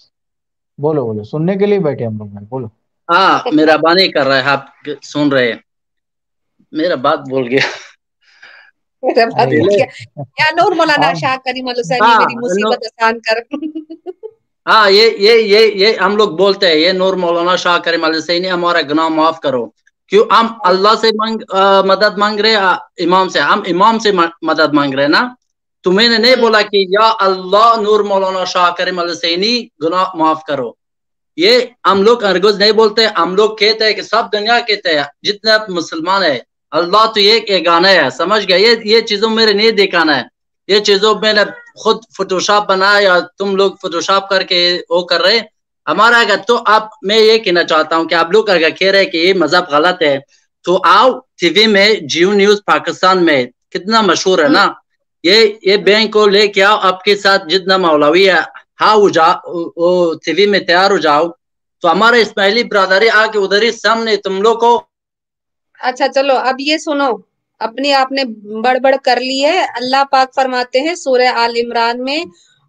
بولو 0.79 1.05
بولو 1.05 1.23
سننے 1.23 1.55
کے 1.55 1.65
لیے 1.65 1.79
بیٹھے 1.79 2.05
ہم 2.05 2.17
لوگ 2.17 2.45
بولو۔ 2.49 2.67
ہاں 3.09 3.33
میرا 3.51 3.75
بانی 3.77 4.11
کر 4.11 4.27
رہا 4.27 4.37
ہے 4.37 4.49
آپ 4.49 4.63
سن 5.03 5.31
رہے 5.31 5.51
ہیں۔ 5.51 5.59
میرا 6.73 6.95
بات 6.95 7.19
بول 7.29 7.47
گیا 7.47 7.63
میرا 7.63 7.63
بات 7.63 7.63
ارے 7.63 7.63
بول 7.63 7.85
پہلے 8.73 8.85
گیا 8.87 8.96
یا 10.35 10.49
نور 10.53 10.71
مولانا 10.73 11.07
آپ- 11.07 11.15
شاہ 11.15 11.35
کریم 11.45 11.67
الحسینی 11.67 12.01
ہاں 12.01 12.15
میری 12.15 12.35
مصیبت 12.37 12.85
آسان 12.85 13.19
کر 13.21 13.37
ہاں 14.65 14.89
یہ 14.91 15.09
یہ 15.19 15.33
یہ 15.45 15.61
یہ 15.75 15.97
ہم 15.97 16.15
لوگ 16.17 16.29
بولتے 16.37 16.67
ہیں 16.67 16.75
یہ 16.75 16.91
نور 16.93 17.13
مولانا 17.15 17.55
شاہ 17.57 17.77
کریم 17.79 18.03
السینی 18.05 18.49
ہمارا 18.49 18.81
گناہ 18.83 19.09
معاف 19.11 19.39
کرو 19.39 19.65
کیوں 20.11 20.25
ہم 20.31 20.47
اللہ 20.63 20.95
سے 20.97 21.09
مانگ 21.15 21.41
مدد 21.85 22.17
مانگ 22.17 22.39
رہے 22.39 22.51
ہیں 22.51 22.73
امام 23.03 23.29
سے 23.29 23.39
ہم 23.41 23.61
امام 23.67 23.99
سے 23.99 24.11
مدد 24.43 24.73
مانگ 24.73 24.93
رہے 24.93 25.03
ہیں 25.03 25.11
نا 25.11 25.23
تو 25.85 25.91
میں 25.91 26.07
نے 26.09 26.17
نہیں۔ 26.17 26.35
بولا 26.37 26.61
کہ 26.63 26.85
یا 26.89 27.07
اللہ 27.19 27.69
نور 27.77 27.99
مولانا 28.03 28.43
شاہ 28.45 28.69
کریم 28.77 28.99
السینی 28.99 29.53
گناہ 29.77 30.05
معاف 30.15 30.43
کرو 30.43 30.71
یہ 31.37 31.59
ہم 31.81 32.01
لوگ 32.03 32.23
ارگز 32.23 32.57
نہیں 32.57 32.71
بولتے 32.73 33.05
ہم 33.15 33.35
لوگ 33.35 33.55
کہتے 33.57 33.85
ہیں 33.85 33.93
کہ 33.93 34.01
سب 34.03 34.31
دنیا 34.31 34.59
کہتے 34.61 34.95
ہیں 34.95 35.03
جتنے 35.23 35.51
مسلمان 35.69 36.23
ہے 36.23 36.37
اللہ 36.71 37.05
تو 37.05 37.19
ایک 37.21 37.65
گانا 37.65 37.89
ہے، 37.89 38.09
سمجھ 38.17 38.47
گیا 38.47 38.57
یہ 38.57 38.75
یہ 38.85 39.01
چیزوں 39.01 39.29
میرے 39.29 39.53
نہیں 39.53 39.71
دکھانا 39.71 40.17
ہے۔ 40.17 40.23
یہ 40.67 40.79
چیزوں 40.79 41.13
میں 41.21 41.33
نے 41.33 41.43
خود 41.75 41.97
فوٹوشاپ 42.17 42.67
بنایا 42.69 42.99
یا 42.99 43.19
تم 43.37 43.55
لوگ 43.55 43.71
فوٹوشاپ 43.81 44.29
کر 44.29 44.43
کے 44.43 44.59
وہ 44.89 45.01
کر 45.05 45.21
رہے 45.21 45.39
ہمارا 45.87 46.19
اگر 46.19 46.37
تو 46.47 46.59
آپ، 46.65 46.89
میں 47.01 47.17
یہ 47.17 47.37
کہنا 47.37 47.63
چاہتا 47.63 47.95
ہوں 47.95 48.05
کہ 48.09 48.15
آپ 48.15 48.31
لوگ 48.31 48.49
اگر 48.49 48.69
کہہ 48.69 48.91
رہے 48.91 49.05
کہ 49.05 49.17
یہ 49.17 49.33
مذہب 49.33 49.69
غلط 49.71 50.01
ہے، 50.01 50.17
تو 50.65 50.79
آؤ 50.83 51.09
ٹی 51.39 51.49
وی 51.49 51.65
میں 51.67 51.89
جیو 52.11 52.31
نیوز 52.33 52.59
پاکستان 52.65 53.25
میں 53.25 53.45
کتنا 53.73 54.01
مشہور 54.01 54.39
ہے 54.39 54.47
نا؟ 54.47 54.65
یہ 55.23 55.37
یہ 55.63 55.77
بینک 55.77 56.13
کو 56.13 56.27
لے 56.27 56.47
کے 56.47 56.63
آؤ، 56.63 56.77
آپ 56.89 57.03
کے 57.03 57.15
ساتھ 57.15 57.47
جتنا 57.49 57.77
مولوی 57.77 58.29
ہے 58.29 58.41
ہاں 58.81 58.95
وہ 58.97 59.09
جا 59.09 59.27
ٹی 60.23 60.31
وی 60.37 60.45
میں 60.45 60.59
تیار 60.59 60.91
ہو 60.91 60.97
جاؤ۔ 60.97 61.25
تو 61.81 61.91
ہمارے 61.91 62.21
اسماعیلی 62.21 62.63
برادری 62.63 63.09
آ 63.09 63.25
کے 63.31 63.39
ادھر 63.39 63.61
ہی 63.61 63.71
سامنے 63.71 64.15
تم 64.17 64.41
لوگ 64.41 64.55
کو 64.59 64.71
اچھا 65.79 66.07
چلو، 66.07 66.35
اب 66.41 66.55
یہ 66.59 66.77
سنو۔ 66.77 67.11
اپنی 67.61 67.91
آپ 67.93 68.11
نے 68.11 68.23
بڑ 68.63 68.77
بڑ 68.79 68.95
کر 69.03 69.19
لی 69.19 69.43
ہے۔ 69.45 69.57
اللہ 69.75 70.03
پاک 70.11 70.33
فرماتے 70.35 70.79
ہیں 70.79 70.95
سورہ 70.95 71.27
آل 71.35 71.53
عمران 71.57 72.03
میں، 72.03 72.21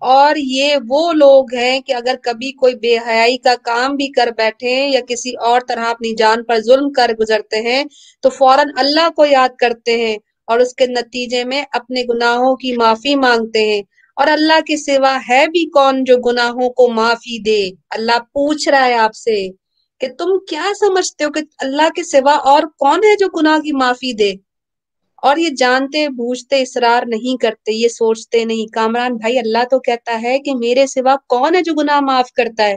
اور 0.03 0.37
یہ 0.39 0.75
وہ 0.89 1.13
لوگ 1.13 1.55
ہیں 1.55 1.79
کہ 1.81 1.93
اگر 1.93 2.17
کبھی 2.23 2.51
کوئی 2.53 2.75
بے 2.75 2.97
حیائی 3.07 3.37
کا 3.39 3.55
کام 3.63 3.97
بھی 3.97 4.07
کر 4.13 4.29
بیٹھے 4.37 4.75
یا 4.87 5.01
کسی 5.09 5.31
اور 5.41 5.61
طرح 5.69 5.85
اپنی 5.87 6.15
جان 6.15 6.45
پر 6.45 6.61
ظلم 6.61 6.91
کر 6.93 7.11
گزرتے 7.21 7.61
ہیں، 7.63 7.83
تو 8.23 8.31
فوراً 8.31 8.69
اللہ 8.77 9.09
کو 9.17 9.25
یاد 9.27 9.57
کرتے 9.59 9.97
ہیں 9.97 10.17
اور 10.49 10.59
اس 10.59 10.75
کے 10.75 10.87
نتیجے 10.89 11.45
میں 11.45 11.63
اپنے 11.73 12.03
گناہوں 12.05 12.55
کی 12.57 12.73
معافی 12.77 13.15
مانگتے 13.17 13.63
ہیں۔ 13.65 13.83
اور 14.17 14.27
اللہ 14.27 14.61
کے 14.61 14.77
سوا 14.77 15.17
ہے 15.29 15.45
بھی 15.47 15.65
کون 15.71 16.03
جو 16.05 16.17
گناہوں 16.23 16.69
کو 16.71 16.89
معافی 16.93 17.39
دے؟ 17.43 17.61
اللہ 17.91 18.19
پوچھ 18.33 18.69
رہا 18.69 18.85
ہے 18.87 18.95
آپ 18.99 19.15
سے۔ 19.17 19.37
کہ 20.01 20.09
تم 20.19 20.39
کیا 20.49 20.71
سمجھتے 20.81 21.25
ہو 21.25 21.31
کہ 21.31 21.41
اللہ 21.59 21.89
کے 21.95 22.03
سوا 22.05 22.33
اور 22.33 22.63
کون 22.63 23.05
ہے 23.05 23.17
جو 23.17 23.27
گناہ 23.29 23.59
کی 23.59 23.73
معافی 23.73 24.13
دے؟ 24.13 24.33
اور 25.23 25.37
یہ 25.37 25.49
جانتے، 25.51 26.09
بوجھتے، 26.09 26.63
اصرار 26.63 27.03
نہیں 27.07 27.37
کرتے، 27.37 27.73
یہ 27.73 27.89
سوچتے 27.89 28.45
نہیں۔ 28.45 28.73
کامران 28.73 29.17
بھائی، 29.17 29.39
اللہ 29.39 29.65
تو 29.71 29.79
کہتا 29.79 30.23
ہے 30.23 30.39
کہ 30.39 30.55
میرے 30.55 30.87
سوا 30.87 31.17
کون 31.29 31.55
ہے 31.55 31.63
جو 31.63 31.75
گناہ 31.75 32.01
معاف 32.01 32.33
کرتا 32.33 32.65
ہے؟ 32.65 32.77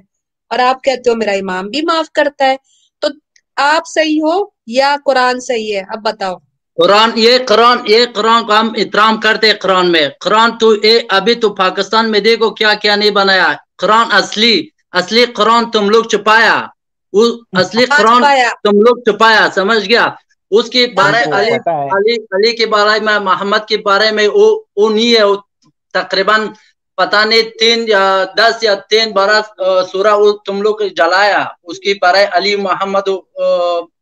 اور 0.50 0.60
آپ 0.60 0.84
کہتے 0.84 1.10
ہو 1.10 1.16
میرا 1.16 1.32
امام 1.32 1.68
بھی 1.68 1.82
معاف 1.82 2.12
کرتا 2.12 2.46
ہے۔ 2.46 2.56
تو 3.00 3.08
آپ 3.56 3.82
صحیح 3.88 4.22
ہو 4.24 4.46
یا 4.68 4.96
قرآن 5.06 5.40
صحیح 5.40 5.76
ہے؟ 5.76 5.82
اب 5.90 6.04
بتاؤ۔ 6.04 6.36
قرآن، 6.76 7.10
یہ 7.16 7.38
قرآن 7.48 7.78
یہ 7.86 8.06
قرآن 8.14 8.46
کو 8.46 8.54
ہم 8.54 8.74
احترام 8.78 9.20
کرتے 9.20 9.48
ہیں 9.48 9.54
قرآن 9.54 9.92
میں۔ 9.92 10.10
قرآن 10.20 10.58
تو، 10.58 10.70
اے، 10.70 11.00
ابھی 11.10 11.36
تو 11.36 11.50
پاکستان 11.50 12.12
میں 12.12 12.20
دیکھو 12.20 12.50
کیا 12.50 12.74
کیا 12.74 12.96
نہیں 12.96 13.12
بنایا 13.12 13.54
قرآن 13.78 14.08
اصلی 14.12 14.68
اصلی 14.92 15.26
قرآن 15.26 15.72
تم 15.72 15.90
لوگ 15.90 16.04
چھپایا۔ 16.04 16.68
اصلی 17.14 17.86
قرآن 17.98 18.22
تم 18.64 18.76
لوگ 18.78 18.96
چھپایا 19.02 19.48
سمجھ 19.56 19.90
گیا؟ 19.90 20.06
اس 20.52 20.70
کے 20.70 20.88
بارے 20.96 21.18
ہم 21.18 21.32
کو 21.32 21.38
علی 21.38 21.56
علی 21.92 22.16
علی 22.32 22.56
کے 22.56 22.66
بارے 22.66 23.00
میں 23.00 23.20
محمد 23.20 23.66
کے 23.68 23.78
بارے 23.78 24.12
میں 24.12 24.28
وہ 24.34 24.46
وہ 24.76 24.90
نہیں 24.90 25.14
ہے 25.16 25.24
تقریباً 25.94 26.40
پتہ 26.98 27.26
نہیں 27.26 27.42
تین 27.60 27.80
یا 27.88 28.04
دس 28.38 28.64
یا 28.64 28.74
تین 28.90 29.12
بارہ 29.12 29.40
سورہ 29.92 30.14
وہ 30.18 30.32
تم 30.46 30.62
لوگ 30.62 30.76
جلایا۔ 30.98 31.42
اس 31.64 31.80
کی 31.80 31.94
بارے 32.02 32.26
علی 32.32 32.56
محمد 32.58 33.08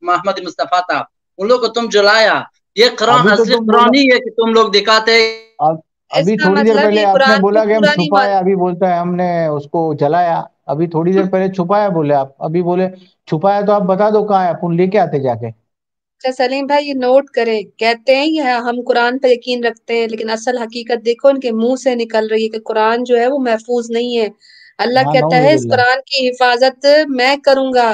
محمد 0.01 0.39
مصطفیٰ 0.39 0.81
تھا۔ 0.89 0.99
ان 1.39 1.47
لوگ 1.47 1.59
کو 1.59 1.67
تم 1.67 1.89
جلایا۔ 1.91 2.35
یہ 2.75 2.87
قرآن 2.95 3.27
اصلی 3.31 3.55
قرآن 3.67 3.89
ہی 3.95 4.03
ہے 4.03 4.19
کہ 4.19 4.31
تم 4.31 4.53
لوگ 4.53 4.67
دکھاتے۔ 4.71 5.15
اب 5.59 5.75
ابھی 6.11 6.35
تھوڑی 6.37 6.61
دیر 6.61 6.75
مطلب 6.75 6.83
پہلے 6.83 7.03
آپ 7.05 7.27
نے 7.27 7.35
بولا 7.39 7.65
کہ 7.65 7.73
ہم 7.73 7.85
چھپایا 7.87 8.37
ابھی 8.37 8.55
بولتا 8.55 8.93
ہے 8.93 8.97
ہم 8.99 9.15
نے 9.15 9.29
اس 9.47 9.63
کو 9.71 9.93
جلایا۔ 9.99 10.39
ابھی 10.69 10.87
تھوڑی 10.89 11.11
دیر 11.13 11.25
پہلے 11.27 11.51
چھپایا 11.53 11.87
بولے 11.91 12.13
آپ 12.15 12.43
ابھی 12.43 12.61
بولے 12.63 12.87
چھپایا 13.27 13.61
تو 13.61 13.73
آپ 13.73 13.81
بتا 13.87 14.09
دو 14.09 14.25
کہاں 14.25 14.43
ہے 14.43 14.49
اپن 14.49 14.75
لے 14.75 14.87
کے 14.87 14.99
آتے 14.99 15.19
جا 15.21 15.33
کے۔ 15.35 15.49
اچھا 16.21 16.31
سلیم 16.33 16.65
بھائی 16.65 16.87
یہ 16.87 16.93
نوٹ 16.95 17.29
کریں 17.29 17.59
کہتے 17.77 18.15
ہیں 18.15 18.25
کہ 18.27 18.41
ہم 18.59 18.81
قرآن 18.83 19.17
پر 19.19 19.29
یقین 19.29 19.63
رکھتے 19.63 19.93
ہیں 19.93 20.07
لیکن 20.07 20.29
اصل 20.29 20.57
حقیقت 20.57 21.05
دیکھو 21.05 21.27
ان 21.29 21.39
کے 21.39 21.51
منہ 21.53 21.75
سے 21.79 21.95
نکل 21.97 22.27
رہی 22.27 22.43
ہے 22.43 22.49
کہ 22.49 22.59
قرآن 22.65 23.03
جو 23.03 23.17
ہے 23.17 23.27
وہ 23.27 23.39
محفوظ 23.41 23.89
نہیں 23.89 24.17
ہے۔ 24.17 24.27
اللہ 24.79 24.99
ہاں 24.99 25.13
کہتا 25.13 25.37
ہے 25.39 25.53
اس 25.53 25.65
قرآن 25.67 25.99
کی 26.05 26.27
حفاظت 26.27 26.85
میں 27.09 27.35
کروں 27.43 27.71
گا۔ 27.73 27.89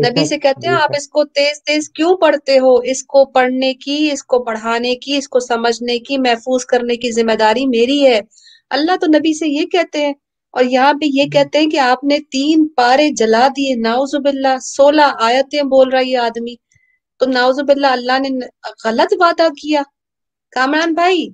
نبی 0.00 0.24
سے 0.26 0.38
کہتے 0.38 0.68
ہیں 0.68 0.74
آپ 0.76 0.90
اس 0.92 1.08
کو 1.08 1.24
تیز 1.30 1.62
تیز 1.62 1.88
کیوں 1.90 2.16
پڑھتے 2.16 2.58
ہو؟ 2.58 2.74
اس 2.84 3.02
کو 3.04 3.24
پڑھنے 3.32 3.72
کی 3.76 4.08
اس 4.12 4.22
کو 4.24 4.42
پڑھانے 4.44 4.94
کی 4.96 5.16
اس 5.16 5.28
کو 5.28 5.40
سمجھنے 5.42 5.98
کی 6.00 6.18
محفوظ 6.20 6.64
کرنے 6.66 6.96
کی 6.96 7.10
ذمہ 7.12 7.36
داری 7.36 7.66
میری 7.68 8.04
ہے۔ 8.06 8.20
اللہ 8.70 8.96
تو 8.96 9.06
نبی 9.08 9.32
سے 9.34 9.48
یہ 9.48 9.66
کہتے 9.68 10.04
ہیں 10.04 10.12
اور 10.56 10.64
یہاں 10.64 10.92
پہ 10.92 11.04
یہ 11.04 11.24
کہتے 11.24 11.58
ہیں 11.58 11.70
کہ 11.70 11.76
آپ 11.76 12.04
نے 12.04 12.18
تین 12.30 12.68
پارے 12.76 13.10
جلا 13.10 13.48
دیے۔ 13.56 13.74
ناؤز 13.74 14.14
باللہ، 14.14 14.58
سولہ 14.62 15.12
آیتیں 15.20 15.62
بول 15.62 15.88
رہا 15.88 16.00
یہ 16.00 16.18
آدمی۔ 16.18 16.54
تو 17.18 17.26
ناؤز 17.26 17.60
باللہ، 17.60 17.86
اللہ 17.86 18.18
نے 18.18 18.28
غلط 18.84 19.14
وعدہ 19.20 19.48
کیا۔ 19.62 19.82
کامران 20.50 20.94
بھائی، 20.94 21.28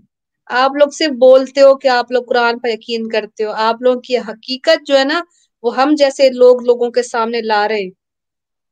آپ 0.47 0.71
لوگ 0.75 0.89
صرف 0.89 1.11
بولتے 1.11 1.61
ہو 1.61 1.77
کہ 1.77 1.89
آپ 1.89 2.13
لوگ 2.13 2.23
قرآن 2.29 2.59
پر 2.59 2.69
یقین 2.69 3.09
کرتے 3.09 3.45
ہو۔ 3.45 3.51
آپ 3.51 3.83
لوگوں 3.83 4.01
کی 4.01 4.19
حقیقت 4.19 4.87
جو 4.87 4.99
ہے 4.99 5.05
نا، 5.05 5.21
وہ 5.63 5.77
ہم 5.77 5.95
جیسے 5.99 6.31
لوگ 6.31 6.63
لوگوں 6.63 6.91
کے 6.91 7.03
سامنے 7.03 7.41
لا 7.41 7.69
رہے 7.69 7.81
ہیں۔ 7.81 7.91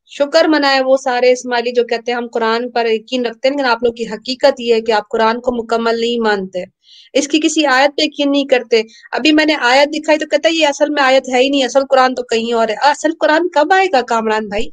شکر 0.07 0.45
منائے 0.45 0.81
وہ 0.85 0.97
سارے 0.97 1.33
اسماعیلی 1.33 1.73
جو 1.73 1.85
کہتے 1.85 2.13
ہیں، 2.13 2.19
ہم 2.19 2.27
قرآن 2.33 2.71
پر 2.71 2.87
یقین 2.87 3.27
رکھتے 3.27 3.49
ہیں، 3.49 3.57
لیکن 3.57 3.69
آپ 3.69 3.83
لوگ 3.83 3.95
کی 3.95 4.07
حقیقت 4.07 4.61
یہ 4.61 4.75
ہے 4.75 4.81
کہ 4.81 4.93
آپ 4.93 5.09
قرآن 5.11 5.41
کو 5.41 5.63
مکمل 5.63 6.01
نہیں 6.01 6.21
مانتے۔ 6.21 6.80
اس 7.12 7.29
کی 7.29 7.40
کسی 7.40 7.66
آیت 7.66 7.90
پہ 7.96 8.03
یقین 8.03 8.31
نہیں 8.31 8.44
کرتے۔ 8.44 8.83
ابھی 9.12 9.33
میں 9.33 9.44
نے 9.44 9.55
آیت 9.55 9.88
دکھائی 9.88 10.18
تو 10.18 10.27
کہتا 10.27 10.49
یہ 10.49 10.66
اصل 10.66 10.90
میں 10.90 11.03
آیت 11.03 11.29
ہے 11.29 11.38
ہی 11.38 11.49
نہیں 11.49 11.64
اصل 11.64 11.81
قرآن 11.90 12.14
تو 12.14 12.23
کہیں 12.23 12.53
اور 12.53 12.68
ہے۔ 12.68 12.75
اصل 12.75 13.11
قرآن 13.20 13.49
کب 13.49 13.73
آئے 13.73 13.87
گا 13.92 14.01
کامران 14.01 14.49
بھائی؟ 14.49 14.70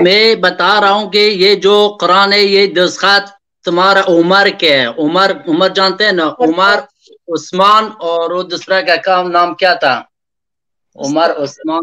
میں 0.00 0.34
بتا 0.34 0.80
رہا 0.80 0.92
ہوں 0.92 1.10
کہ 1.10 1.18
یہ 1.18 1.54
جو 1.54 1.96
قرآن 2.00 2.32
ہے 2.32 2.42
یہ 2.42 2.66
دستخط 2.66 3.30
تمہارا 3.64 4.00
عمر 4.08 4.48
کے 4.58 4.76
ہے 4.76 4.86
عمر 4.86 5.32
عمر 5.48 5.68
جانتے 5.68 6.04
ہیں 6.04 6.12
نا؟ 6.12 6.34
عمر 6.38 6.74
عثمان 7.28 7.84
اور 7.84 8.30
وہ 8.30 8.42
دوسرا 8.42 8.80
کا 8.80 8.96
کام 8.96 9.30
نام 9.30 9.54
کیا 9.54 9.74
تھا؟ 9.74 10.02
عمر 10.94 11.30
عثمان 11.42 11.80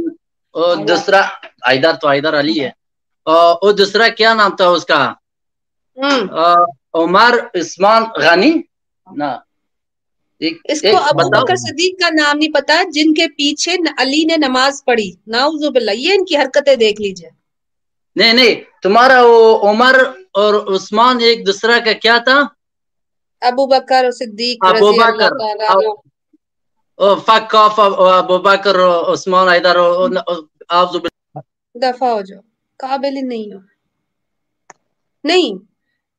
اور 0.51 0.75
دوسرا 0.75 1.21
آئیدار 1.61 1.93
تو 1.93 2.07
آئیدار 2.07 2.39
علی 2.39 2.63
ہے۔ 2.63 2.69
اور 3.25 3.73
دوسرا 3.73 4.07
کیا 4.07 4.33
نام 4.33 4.55
تھا 4.55 4.67
اس 4.67 4.85
کا؟ 4.85 5.13
عمر 6.93 7.39
عثمان 7.55 8.03
غنی؟ 8.21 8.53
نا 9.07 9.29
اس 10.65 10.81
کو 10.83 10.97
ابو 11.03 11.27
بکر 11.31 11.55
صدیق 11.57 11.99
کا 11.99 12.09
نام 12.11 12.37
نہیں 12.37 12.53
پتا 12.53 12.81
جن 12.91 13.13
کے 13.13 13.27
پیچھے 13.37 13.73
علی 13.97 14.23
نے 14.25 14.37
نماز 14.39 14.83
پڑھی۔ 14.85 15.09
ناؤزو 15.29 15.71
باللہ 15.71 15.95
یہ 15.97 16.13
ان 16.13 16.25
کی 16.25 16.37
حرکتیں 16.37 16.75
دیکھ 16.77 17.01
لیجیے۔ 17.01 17.29
نہیں 18.15 18.33
نہیں 18.33 18.53
تمہارا 18.83 19.19
وہ 19.23 19.39
عمر 19.63 19.95
اور 20.35 20.53
عثمان 20.73 21.15
ایک 21.21 21.45
دوسرا 21.47 21.77
کا 21.81 21.93
کیا 22.01 22.17
تھا؟ 22.25 22.37
ابو 23.41 23.65
بکر 23.67 24.11
صدیق 24.13 24.65
ابو 24.69 24.89
بکر 24.93 25.31
فک 27.25 27.51
آف 27.57 27.75
ابو 28.13 28.37
بکر 28.41 28.75
عثمان 29.11 29.47
ایدار 29.49 29.77
دفع 31.75 32.07
ہو 32.07 32.21
جاؤ 32.23 32.41
قابل 32.79 33.15
نہیں 33.23 33.47
ہو۔ 33.51 33.59
نہیں 35.23 35.51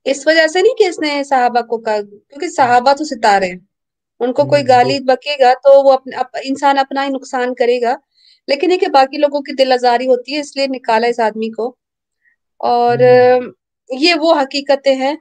اس 0.06 0.26
وجہ 0.26 0.46
سے 0.46 0.62
نہیں 0.62 0.74
کہ 0.74 0.84
اس 0.84 0.98
نے 0.98 1.24
صحابہ 1.24 1.60
کو 1.60 1.78
کہا 1.78 2.00
کیونکہ 2.00 2.48
صحابہ 2.48 2.92
تو 2.92 3.04
ستارے 3.04 3.46
ہیں۔ 3.46 3.58
ان 4.20 4.32
کو 4.32 4.44
کوئی 4.44 4.68
گالی 4.68 5.00
بکے 5.00 5.36
گا 5.40 5.52
تو 5.54 5.84
وہ 5.84 5.92
اپنے 5.92 6.16
اپ, 6.16 6.36
انسان 6.44 6.78
اپنا 6.78 7.04
ہی 7.04 7.08
نقصان 7.08 7.54
کرے 7.54 7.80
گا۔ 7.82 7.96
لیکن 8.48 8.72
یہ 8.72 8.76
کہ 8.76 8.88
باقی 8.88 9.16
لوگوں 9.18 9.40
کی 9.40 9.54
دل 9.54 9.72
آزاری 9.72 10.06
ہوتی 10.06 10.34
ہے 10.34 10.40
اس 10.40 10.56
لیے 10.56 10.66
نکالا 10.66 11.06
اس 11.06 11.20
آدمی 11.20 11.50
کو۔ 11.50 11.76
اور 12.58 12.98
یہ 13.90 14.14
وہ 14.14 14.34
حقیقتیں 14.34 14.94
ہیں 14.94 15.14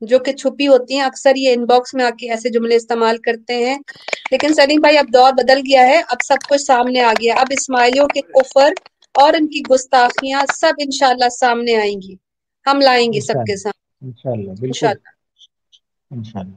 جو 0.00 0.18
کہ 0.18 0.32
چھپی 0.32 0.68
ہوتی 0.68 0.94
ہیں۔ 0.94 1.02
اکثر 1.02 1.32
یہ 1.36 1.52
ان 1.52 1.64
باکس 1.64 1.94
میں 1.94 2.04
آ 2.04 2.10
کے 2.10 2.30
ایسے 2.30 2.48
جملے 2.48 2.76
استعمال 2.76 3.18
کرتے 3.18 3.54
ہیں۔ 3.54 3.78
لیکن 4.30 4.54
سلیم 4.54 4.80
بھائی 4.80 4.98
اب 4.98 5.06
دور 5.14 5.32
بدل 5.32 5.58
گیا 5.58 5.86
ہے 5.86 6.02
اب 6.08 6.16
سب 6.24 6.50
کچھ 6.50 6.62
سامنے 6.62 7.00
آ 7.00 7.12
گیا۔ 7.20 7.34
اب 7.34 7.46
اسماعیلیوں 7.50 8.08
کے 8.08 8.20
کفر 8.20 8.72
اور 9.14 9.32
ان 9.32 9.48
کی 9.48 9.60
گستاخیاں 9.70 10.42
سب 10.54 10.72
انشاءاللہ 10.78 11.28
سامنے 11.28 11.76
آئیں 11.76 12.02
گی۔ 12.02 12.14
ہم 12.66 12.80
لائیں 12.80 13.12
گے 13.12 13.20
سب 13.20 13.34
کے 13.34 13.56
سامنے۔ 13.56 13.79
انشاءاللہ 14.02 14.50
انشاءاللہ۔ 16.10 16.54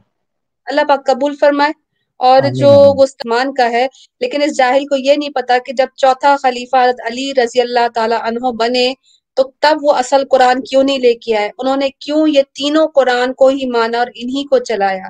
اللہ 0.67 0.82
پاک 0.89 1.06
قبول 1.06 1.36
فرمائے 1.36 1.71
اور 2.19 2.43
جو 2.56 2.71
گستمان 2.93 3.53
کا 3.53 3.69
ہے 3.71 3.88
لیکن 4.21 4.41
اس 4.41 4.58
جاہل 4.58 4.86
کو 4.86 4.95
یہ 4.97 5.15
نہیں 5.15 5.29
پتا 5.29 5.58
کہ 5.65 5.73
جب 5.73 5.88
چوتھا 5.95 6.36
خلیفہ 6.41 6.86
علی 7.06 7.32
رضی 7.38 7.62
اللہ 7.62 7.88
تعالی 7.95 8.15
عنہ 8.21 8.51
بنے 8.60 8.93
تو 9.38 9.43
تب 9.60 9.77
وہ 9.82 9.93
اصل 9.93 10.23
قرآن 10.32 10.62
کیوں 10.62 10.84
نہیں 10.84 10.99
لے 10.99 11.13
کے 11.15 11.36
آئے؟ 11.38 11.49
انہوں 11.60 11.77
نے 11.77 11.89
کیوں 11.99 12.27
یہ 12.27 12.41
تینوں 12.53 12.88
قرآن 12.88 13.34
کو 13.34 13.47
ہی 13.49 13.69
مانا 13.69 13.99
اور 13.99 14.08
انہی 14.15 14.43
کو 14.43 14.60
چلایا؟ 14.60 15.10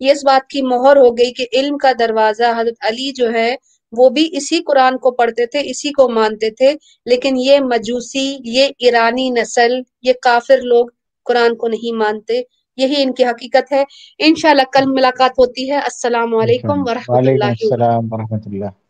یہ 0.00 0.12
اس 0.12 0.24
بات 0.24 0.48
کی 0.48 0.62
مہر 0.62 0.96
ہو 0.96 1.10
گئی 1.18 1.32
کہ 1.32 1.46
علم 1.52 1.76
کا 1.78 1.92
دروازہ 1.98 2.52
حضرت 2.58 2.84
علی 2.86 3.10
جو 3.12 3.32
ہے 3.32 3.54
وہ 3.92 4.08
بھی 4.08 4.28
اسی 4.32 4.62
قرآن 4.62 4.98
کو 4.98 5.10
پڑھتے 5.10 5.46
تھے 5.46 5.60
اسی 5.64 5.90
کو 5.92 6.08
مانتے 6.08 6.50
تھے 6.50 6.72
لیکن 7.06 7.36
یہ 7.38 7.58
مجوسی 7.64 8.26
یہ 8.44 8.68
ایرانی 8.78 9.28
نسل 9.30 9.80
یہ 10.02 10.12
کافر 10.22 10.62
لوگ 10.64 10.86
قرآن 11.24 11.56
کو 11.56 11.68
نہیں 11.68 11.96
مانتے 11.96 12.42
یہی 12.76 13.02
ان 13.02 13.14
کی 13.14 13.24
حقیقت 13.24 13.72
ہے۔ 13.72 13.84
انشاءاللہ 14.18 14.62
کل 14.72 14.90
ملاقات 14.90 15.30
ہوتی 15.30 15.70
ہے۔ 15.70 15.76
السلام 15.76 16.34
علیکم 16.36 16.80
ورحمۃ 16.80 17.16
اللہ 17.16 17.44
السلام 17.44 18.12
ورحمۃ 18.12 18.46
اللہ۔ 18.46 18.81